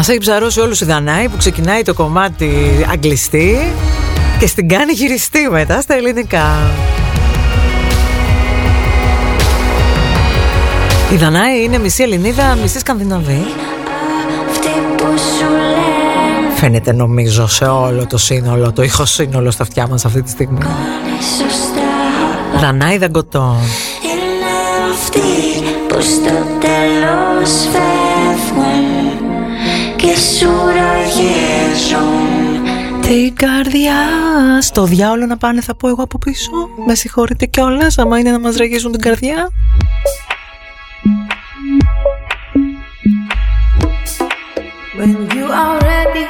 Έχει 0.09 0.19
ψαρώσει 0.19 0.59
όλους 0.59 0.81
η 0.81 0.85
Δανάη 0.85 1.29
που 1.29 1.37
ξεκινάει 1.37 1.81
το 1.81 1.93
κομμάτι 1.93 2.49
αγγλιστή 2.91 3.73
και 4.39 4.47
στην 4.47 4.67
κάνει 4.67 4.91
γυριστή 4.91 5.49
μετά 5.51 5.81
στα 5.81 5.93
ελληνικά. 5.93 6.45
Η 11.11 11.15
Δανάη 11.15 11.63
είναι 11.63 11.77
μισή 11.77 12.03
Ελληνίδα, 12.03 12.57
μισή 12.61 12.79
Σκανδιναβή. 12.79 13.45
Αυτοί 14.49 14.69
που 14.97 15.17
σου 15.17 15.51
λένε 15.51 16.55
Φαίνεται 16.55 16.93
νομίζω 16.93 17.47
σε 17.47 17.65
όλο 17.65 18.07
το 18.07 18.17
σύνολο, 18.17 18.71
το 18.71 18.83
ηχοσύνολο 18.83 19.51
στα 19.51 19.63
αυτιά 19.63 19.87
μας 19.87 20.05
αυτή 20.05 20.21
τη 20.21 20.29
στιγμή. 20.29 20.59
σωστά 21.37 22.59
Δανάη 22.59 22.97
Δαγκωτό. 22.97 23.55
Είναι 24.03 24.91
αυτοί 24.91 25.19
που 25.87 26.01
στο 26.01 26.33
τέλος 26.59 27.51
φεύγουν 27.71 28.96
και 30.07 30.15
σου 30.15 30.49
ραγίζουν 30.65 32.01
Την 33.01 33.35
καρδιά 33.35 33.95
στο 34.61 34.83
διάολο 34.83 35.25
να 35.25 35.37
πάνε 35.37 35.61
θα 35.61 35.75
πω 35.75 35.87
εγώ 35.87 36.03
από 36.03 36.17
πίσω 36.17 36.51
Με 36.85 36.95
συγχωρείτε 36.95 37.45
κιόλας 37.45 37.97
άμα 37.97 38.19
είναι 38.19 38.31
να 38.31 38.39
μας 38.39 38.55
ραγίζουν 38.55 38.91
την 38.91 39.01
καρδιά 39.01 39.51
When 44.99 45.15
you 45.35 45.45
are 45.63 45.77
ready, 45.91 46.25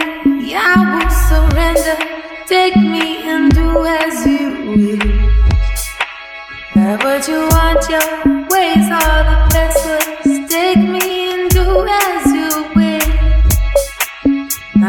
I 0.72 0.74
will 0.92 1.12
surrender. 1.30 1.98
Take 2.54 2.78
me 2.94 3.08
and 3.32 3.46
do 3.58 3.68
as 4.02 4.16
you 4.32 4.48
wish. 4.72 5.84
Have 6.76 7.02
what 7.06 7.24
you 7.32 7.42
want, 7.54 7.82
your 7.94 8.08
ways 8.52 8.88
are 9.02 9.22
the 9.30 9.38
best 9.54 9.82
ways. 9.88 10.36
Take 10.56 10.84
me 10.94 11.08
and 11.32 11.44
do 11.56 11.66
as 12.02 12.26
you 12.26 12.26
wish. 12.26 12.27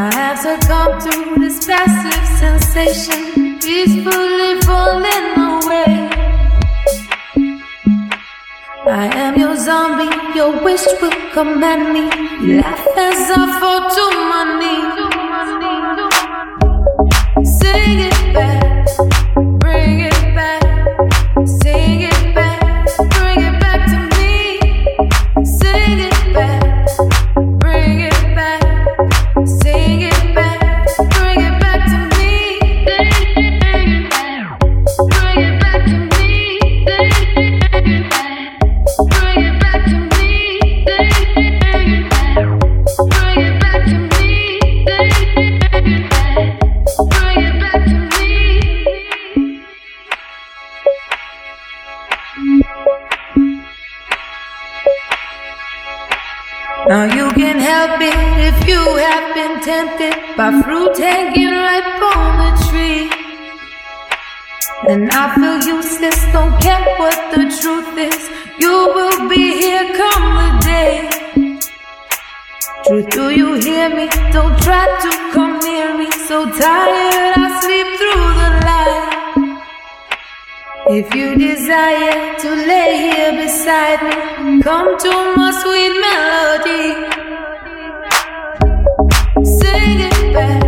I 0.01 0.15
have 0.15 0.39
succumbed 0.39 1.01
to 1.11 1.41
this 1.41 1.67
passive 1.67 2.27
sensation, 2.39 3.59
peacefully 3.59 4.61
falling 4.61 5.27
away. 5.51 5.93
I 8.87 9.11
am 9.13 9.35
your 9.37 9.57
zombie, 9.57 10.15
your 10.39 10.63
wish 10.63 10.87
will 11.03 11.11
command 11.33 11.93
me. 11.93 12.05
Laugh 12.61 12.87
as 12.97 13.29
I 13.39 13.59
fall 13.59 13.91
to 13.97 14.05
my 14.31 14.43
knees. 14.61 14.95
Sing 17.59 17.99
it 18.07 18.19
back, 18.33 18.68
Now 56.89 57.05
you 57.05 57.29
can 57.33 57.59
help 57.59 58.01
it 58.01 58.17
if 58.49 58.67
you 58.67 58.81
have 58.97 59.35
been 59.35 59.61
tempted 59.61 60.15
by 60.39 60.63
fruit 60.63 60.97
hanging 60.97 61.51
ripe 61.51 62.01
on 62.01 62.29
the 62.41 62.53
tree. 62.65 63.11
And 64.89 65.11
I 65.11 65.35
feel 65.35 65.77
useless, 65.77 66.17
don't 66.33 66.59
care 66.63 66.83
what 66.97 67.19
the 67.35 67.45
truth 67.61 67.93
is. 67.99 68.31
You 68.59 68.73
will 68.97 69.29
be 69.29 69.61
here 69.61 69.85
come 70.01 70.27
the 70.41 70.51
day. 70.65 71.59
Truth, 72.87 73.11
do 73.11 73.31
you 73.37 73.53
hear 73.61 73.91
me? 73.95 74.09
Don't 74.33 74.59
try 74.63 74.87
to 75.05 75.11
come 75.35 75.59
near 75.59 75.95
me. 75.95 76.11
So 76.27 76.47
tired, 76.47 77.35
I 77.37 77.61
sleep 77.61 77.89
through 77.99 78.33
the 78.41 78.49
night. 78.49 78.58
If 80.87 81.15
you 81.15 81.35
desire 81.35 82.39
to 82.39 82.49
lay 82.55 83.11
here 83.11 83.33
beside 83.33 84.01
me, 84.03 84.63
come 84.63 84.97
to 84.97 85.11
my 85.37 85.51
sweet 85.61 85.95
melody. 86.01 86.95
Sing 89.45 90.01
it 90.01 90.33
back, 90.33 90.68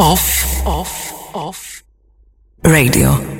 Off, 0.00 0.66
off, 0.66 1.34
off. 1.34 1.82
Radio. 2.64 3.39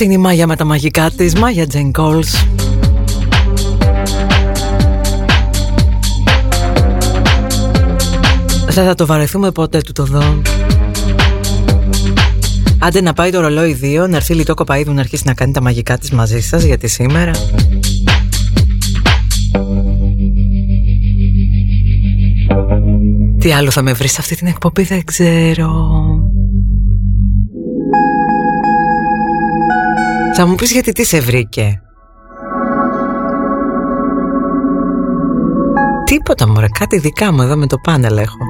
Αυτή 0.00 0.12
είναι 0.12 0.20
η 0.20 0.24
Μάγια 0.24 0.46
με 0.46 0.56
τα 0.56 0.64
μαγικά 0.64 1.10
της, 1.10 1.34
Μάγια 1.34 1.66
Τζέιν 1.66 1.92
Κόλς. 1.92 2.46
Δεν 8.68 8.84
θα 8.84 8.94
το 8.94 9.06
βαρεθούμε 9.06 9.50
ποτέ 9.50 9.80
του 9.80 9.92
το 9.92 10.04
δω. 10.04 10.42
Άντε 12.78 13.00
να 13.00 13.12
πάει 13.12 13.30
το 13.30 13.40
ρολόι 13.40 13.78
2, 13.82 14.08
να 14.08 14.16
έρθει 14.16 14.34
λιτό 14.34 14.54
κοπαίδου 14.54 14.92
να 14.92 15.00
αρχίσει 15.00 15.22
να 15.26 15.34
κάνει 15.34 15.52
τα 15.52 15.62
μαγικά 15.62 15.98
της 15.98 16.10
μαζί 16.10 16.40
σας 16.40 16.62
γιατί 16.62 16.88
σήμερα. 16.88 17.32
Τι 23.38 23.52
άλλο 23.52 23.70
θα 23.70 23.82
με 23.82 23.92
βρεις 23.92 24.12
σε 24.12 24.20
αυτή 24.20 24.36
την 24.36 24.46
εκπομπή 24.46 24.82
δεν 24.82 25.04
ξέρω. 25.04 26.00
Θα 30.36 30.46
μου 30.46 30.54
πεις 30.54 30.72
γιατί 30.72 30.92
τι 30.92 31.04
σε 31.04 31.20
βρήκε. 31.20 31.80
Τίποτα 36.04 36.48
μωρέ, 36.48 36.66
κάτι 36.78 36.98
δικά 36.98 37.32
μου 37.32 37.42
εδώ 37.42 37.56
με 37.56 37.66
το 37.66 37.76
πάνελ 37.78 38.16
έχω. 38.16 38.49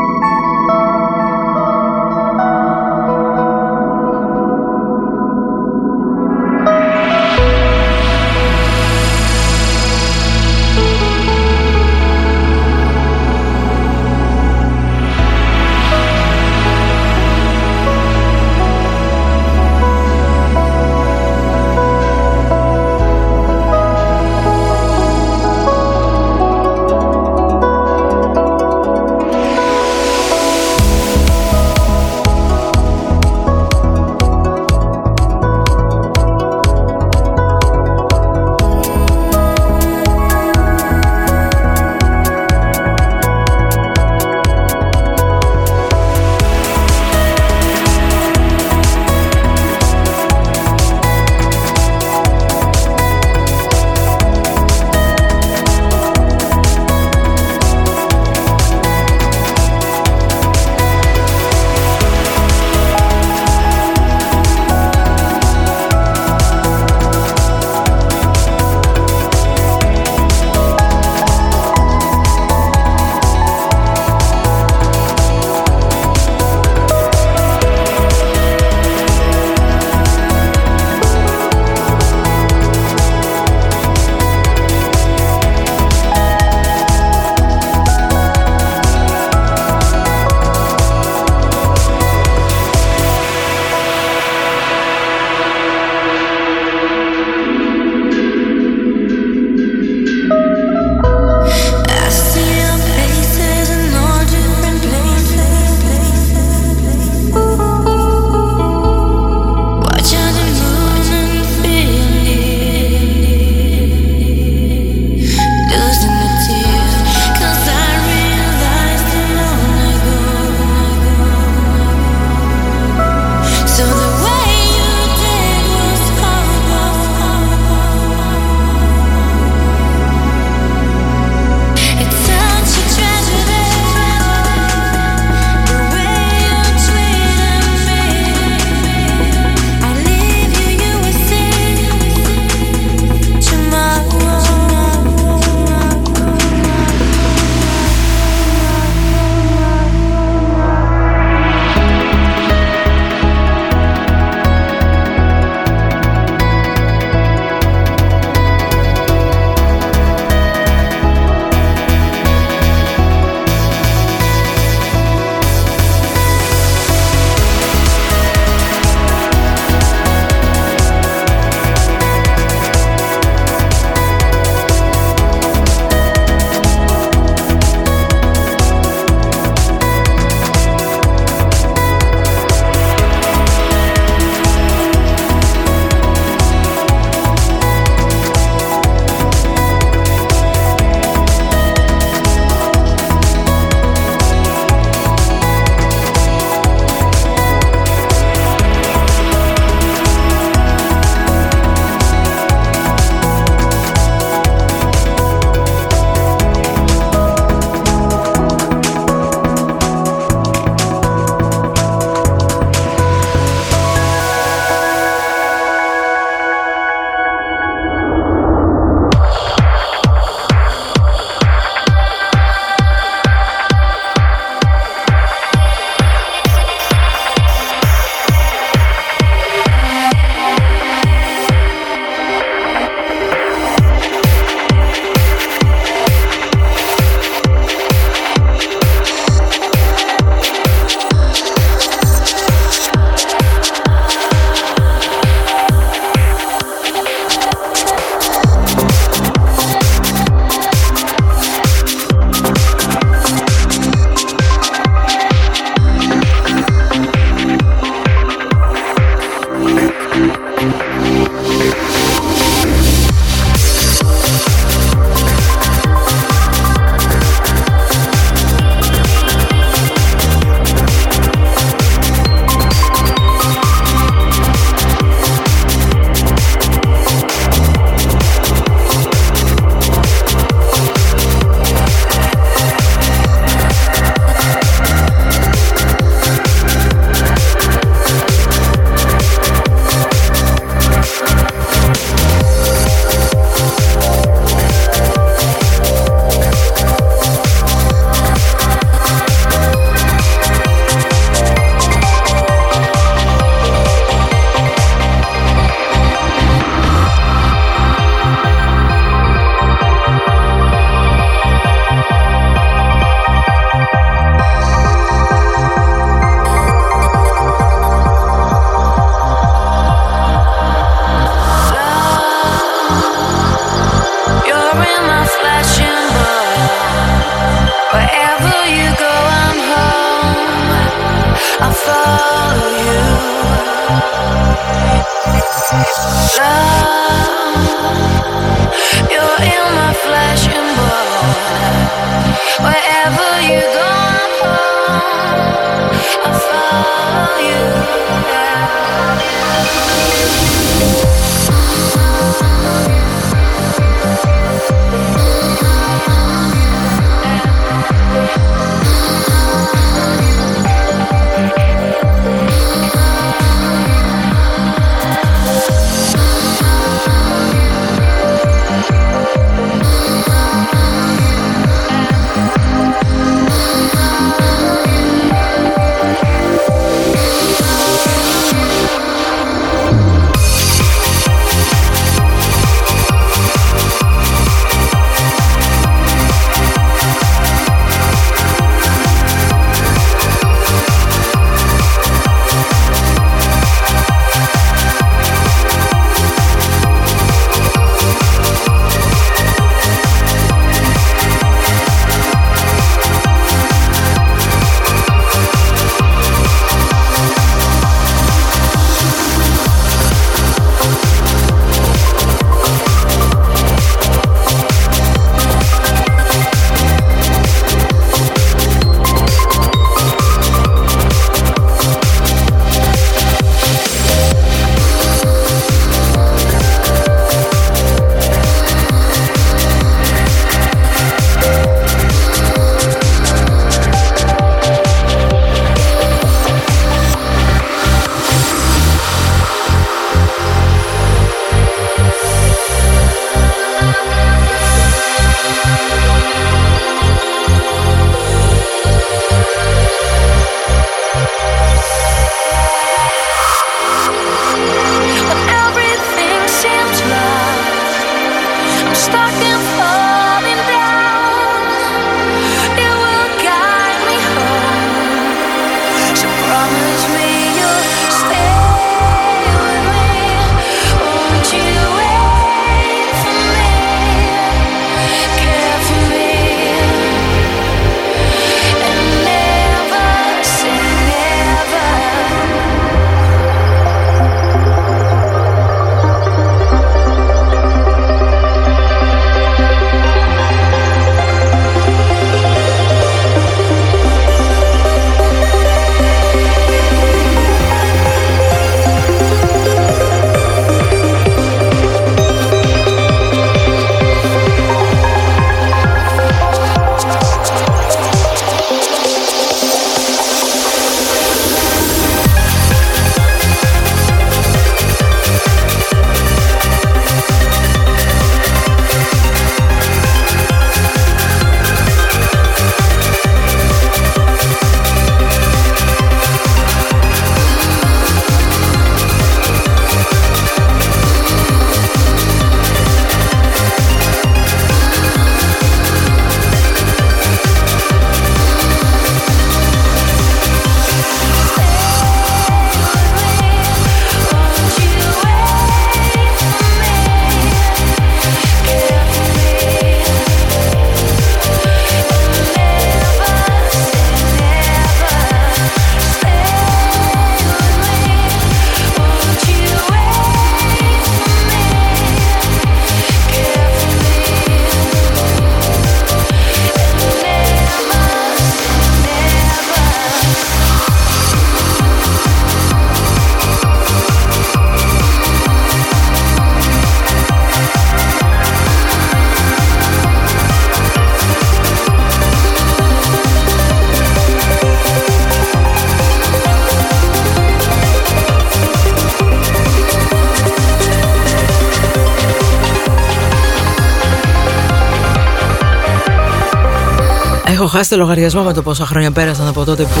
Έχω 597.74 597.80
χάσει 597.80 597.96
το 597.96 598.02
λογαριασμό 598.02 598.42
με 598.42 598.52
το 598.52 598.62
πόσα 598.62 598.86
χρόνια 598.86 599.10
πέρασαν 599.10 599.48
από 599.48 599.64
τότε 599.64 599.82
που 599.82 600.00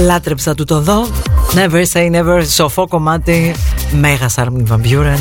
λάτρεψα 0.00 0.54
του 0.54 0.64
το 0.64 0.80
δω. 0.80 1.06
Never 1.54 1.84
say 1.92 2.10
never, 2.10 2.44
σοφό 2.48 2.88
κομμάτι. 2.88 3.54
Μέγα 3.92 4.30
Armin 4.34 4.66
Van 4.68 4.80
Buren. 4.86 5.18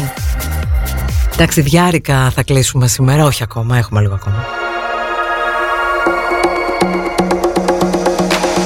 Ταξιδιάρικα 1.37 2.31
θα 2.35 2.43
κλείσουμε 2.43 2.87
σήμερα, 2.87 3.25
όχι 3.25 3.43
ακόμα, 3.43 3.77
έχουμε 3.77 4.01
λίγο 4.01 4.13
ακόμα. 4.13 4.45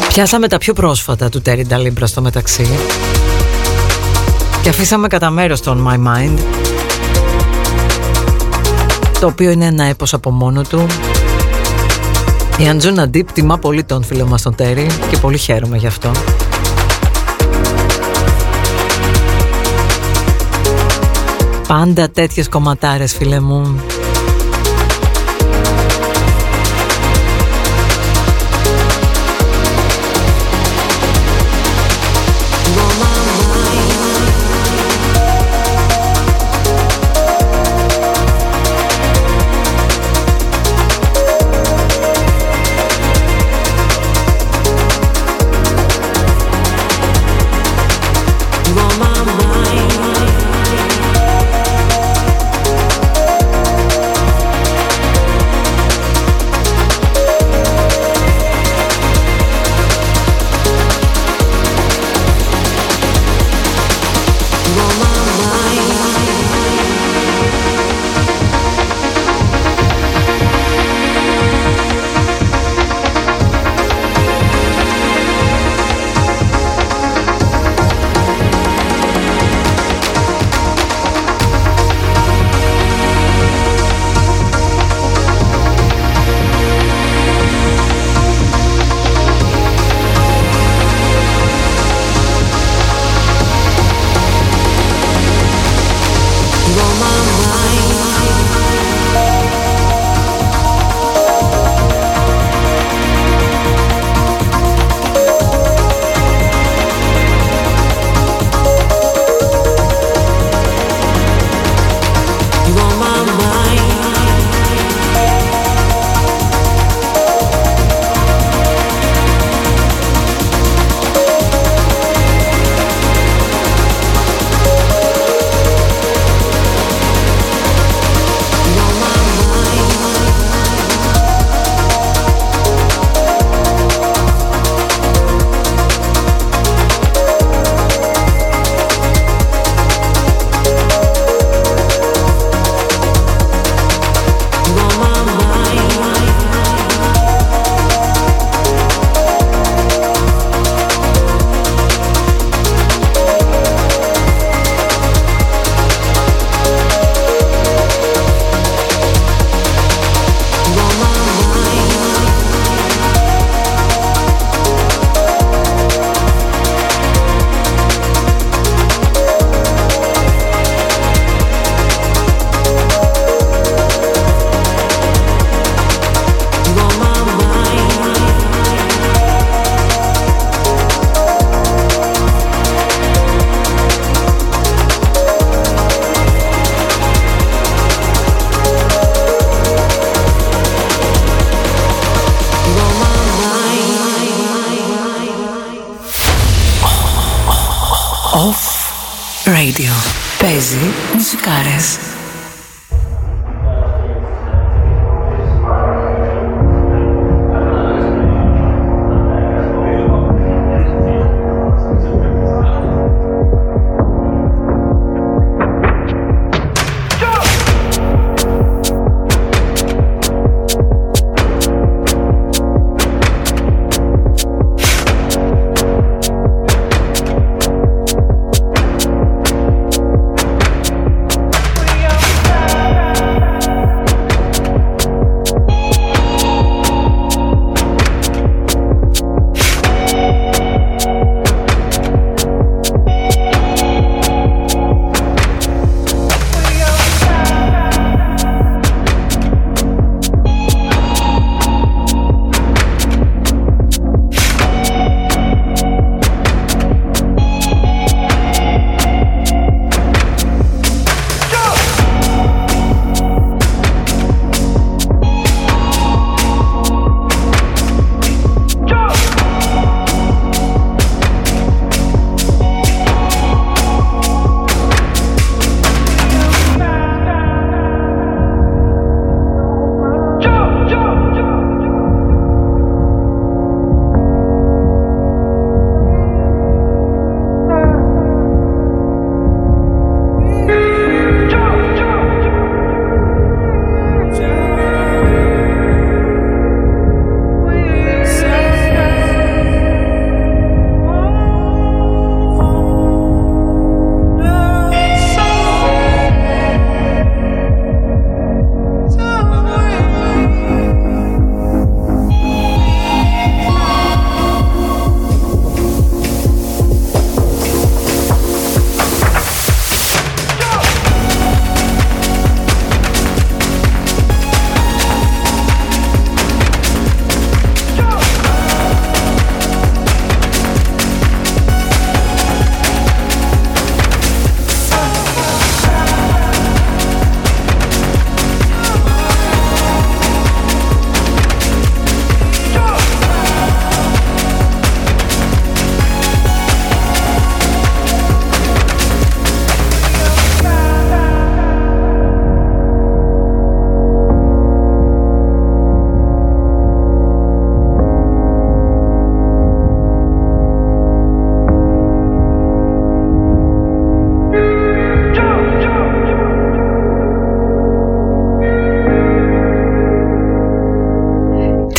Πιάσαμε 0.07 0.47
τα 0.47 0.57
πιο 0.57 0.73
πρόσφατα 0.73 1.29
του 1.29 1.41
Terry 1.45 1.63
Dalibra 1.69 2.03
στο 2.03 2.21
μεταξύ 2.21 2.67
και 4.61 4.69
αφήσαμε 4.69 5.07
κατά 5.07 5.29
μέρος 5.29 5.61
τον 5.61 5.87
My 5.89 6.07
Mind 6.07 6.39
το 9.19 9.27
οποίο 9.27 9.51
είναι 9.51 9.65
ένα 9.65 9.83
έπος 9.83 10.13
από 10.13 10.31
μόνο 10.31 10.61
του 10.61 10.85
η 12.57 12.69
Αντζούνα 12.69 13.07
Ντίπ 13.09 13.31
τιμά 13.31 13.57
πολύ 13.57 13.83
τον 13.83 14.03
φίλο 14.03 14.25
μας 14.25 14.41
τον 14.41 14.55
Τέρι 14.55 14.87
και 15.09 15.17
πολύ 15.17 15.37
χαίρομαι 15.37 15.77
γι' 15.77 15.87
αυτό. 15.87 16.11
Πάντα 21.67 22.09
τέτοιες 22.09 22.49
κομματάρες 22.49 23.13
φίλε 23.13 23.39
μου 23.39 23.81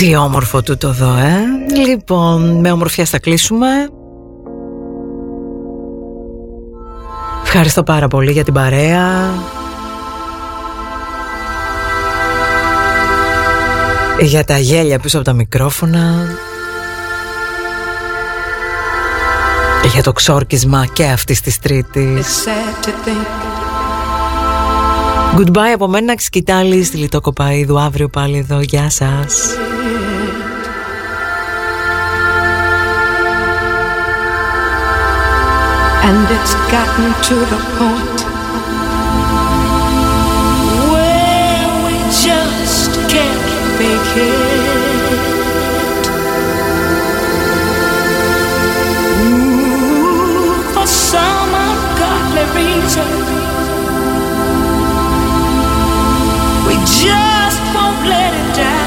Τι 0.09 0.17
όμορφο 0.17 0.62
τούτο 0.62 0.89
εδώ, 0.89 1.17
ε. 1.17 1.41
Λοιπόν, 1.87 2.61
με 2.61 2.73
ομορφιά 2.73 3.05
θα 3.05 3.19
κλείσουμε. 3.19 3.67
Ευχαριστώ 7.43 7.83
πάρα 7.83 8.09
πολύ 8.09 8.33
για 8.33 8.45
την 8.45 8.55
παρέα. 8.55 9.31
Για 14.20 14.45
τα 14.45 14.59
γέλια 14.59 14.99
πίσω 14.99 15.17
από 15.17 15.27
τα 15.27 15.33
μικρόφωνα. 15.33 16.15
Για 19.93 20.03
το 20.03 20.12
ξόρκισμα 20.12 20.87
και 20.93 21.05
αυτής 21.05 21.41
της 21.41 21.59
τρίτης. 21.59 22.45
Goodbye 25.39 25.73
από 25.75 25.89
μένα 25.89 26.15
Σκητάλη 26.19 26.85
στη 26.85 26.97
Λιτό 26.97 27.20
Κοπαίδου 27.20 27.81
Αύριο 27.81 28.09
πάλι 28.09 28.39
εδώ, 28.39 28.61
γεια 28.61 28.91
σας 28.91 29.59
And 36.07 36.27
it's 36.31 36.55
gotten 36.73 37.09
to 37.28 37.35
the 37.52 37.60
point 37.78 38.20
where 40.93 41.68
we 41.85 41.97
just 42.27 42.93
can't 43.12 43.49
make 43.78 44.10
it. 44.17 45.28
Ooh, 49.20 50.62
for 50.73 50.86
some 50.86 51.52
ungodly 51.67 52.47
reason, 52.57 53.10
we 56.67 56.75
just 57.02 57.60
won't 57.75 58.02
let 58.09 58.33
it 58.33 58.49
die. 58.57 58.86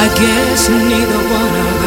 I 0.00 0.06
guess 0.14 0.68
neither 0.68 1.20
one 1.38 1.54
of 1.66 1.77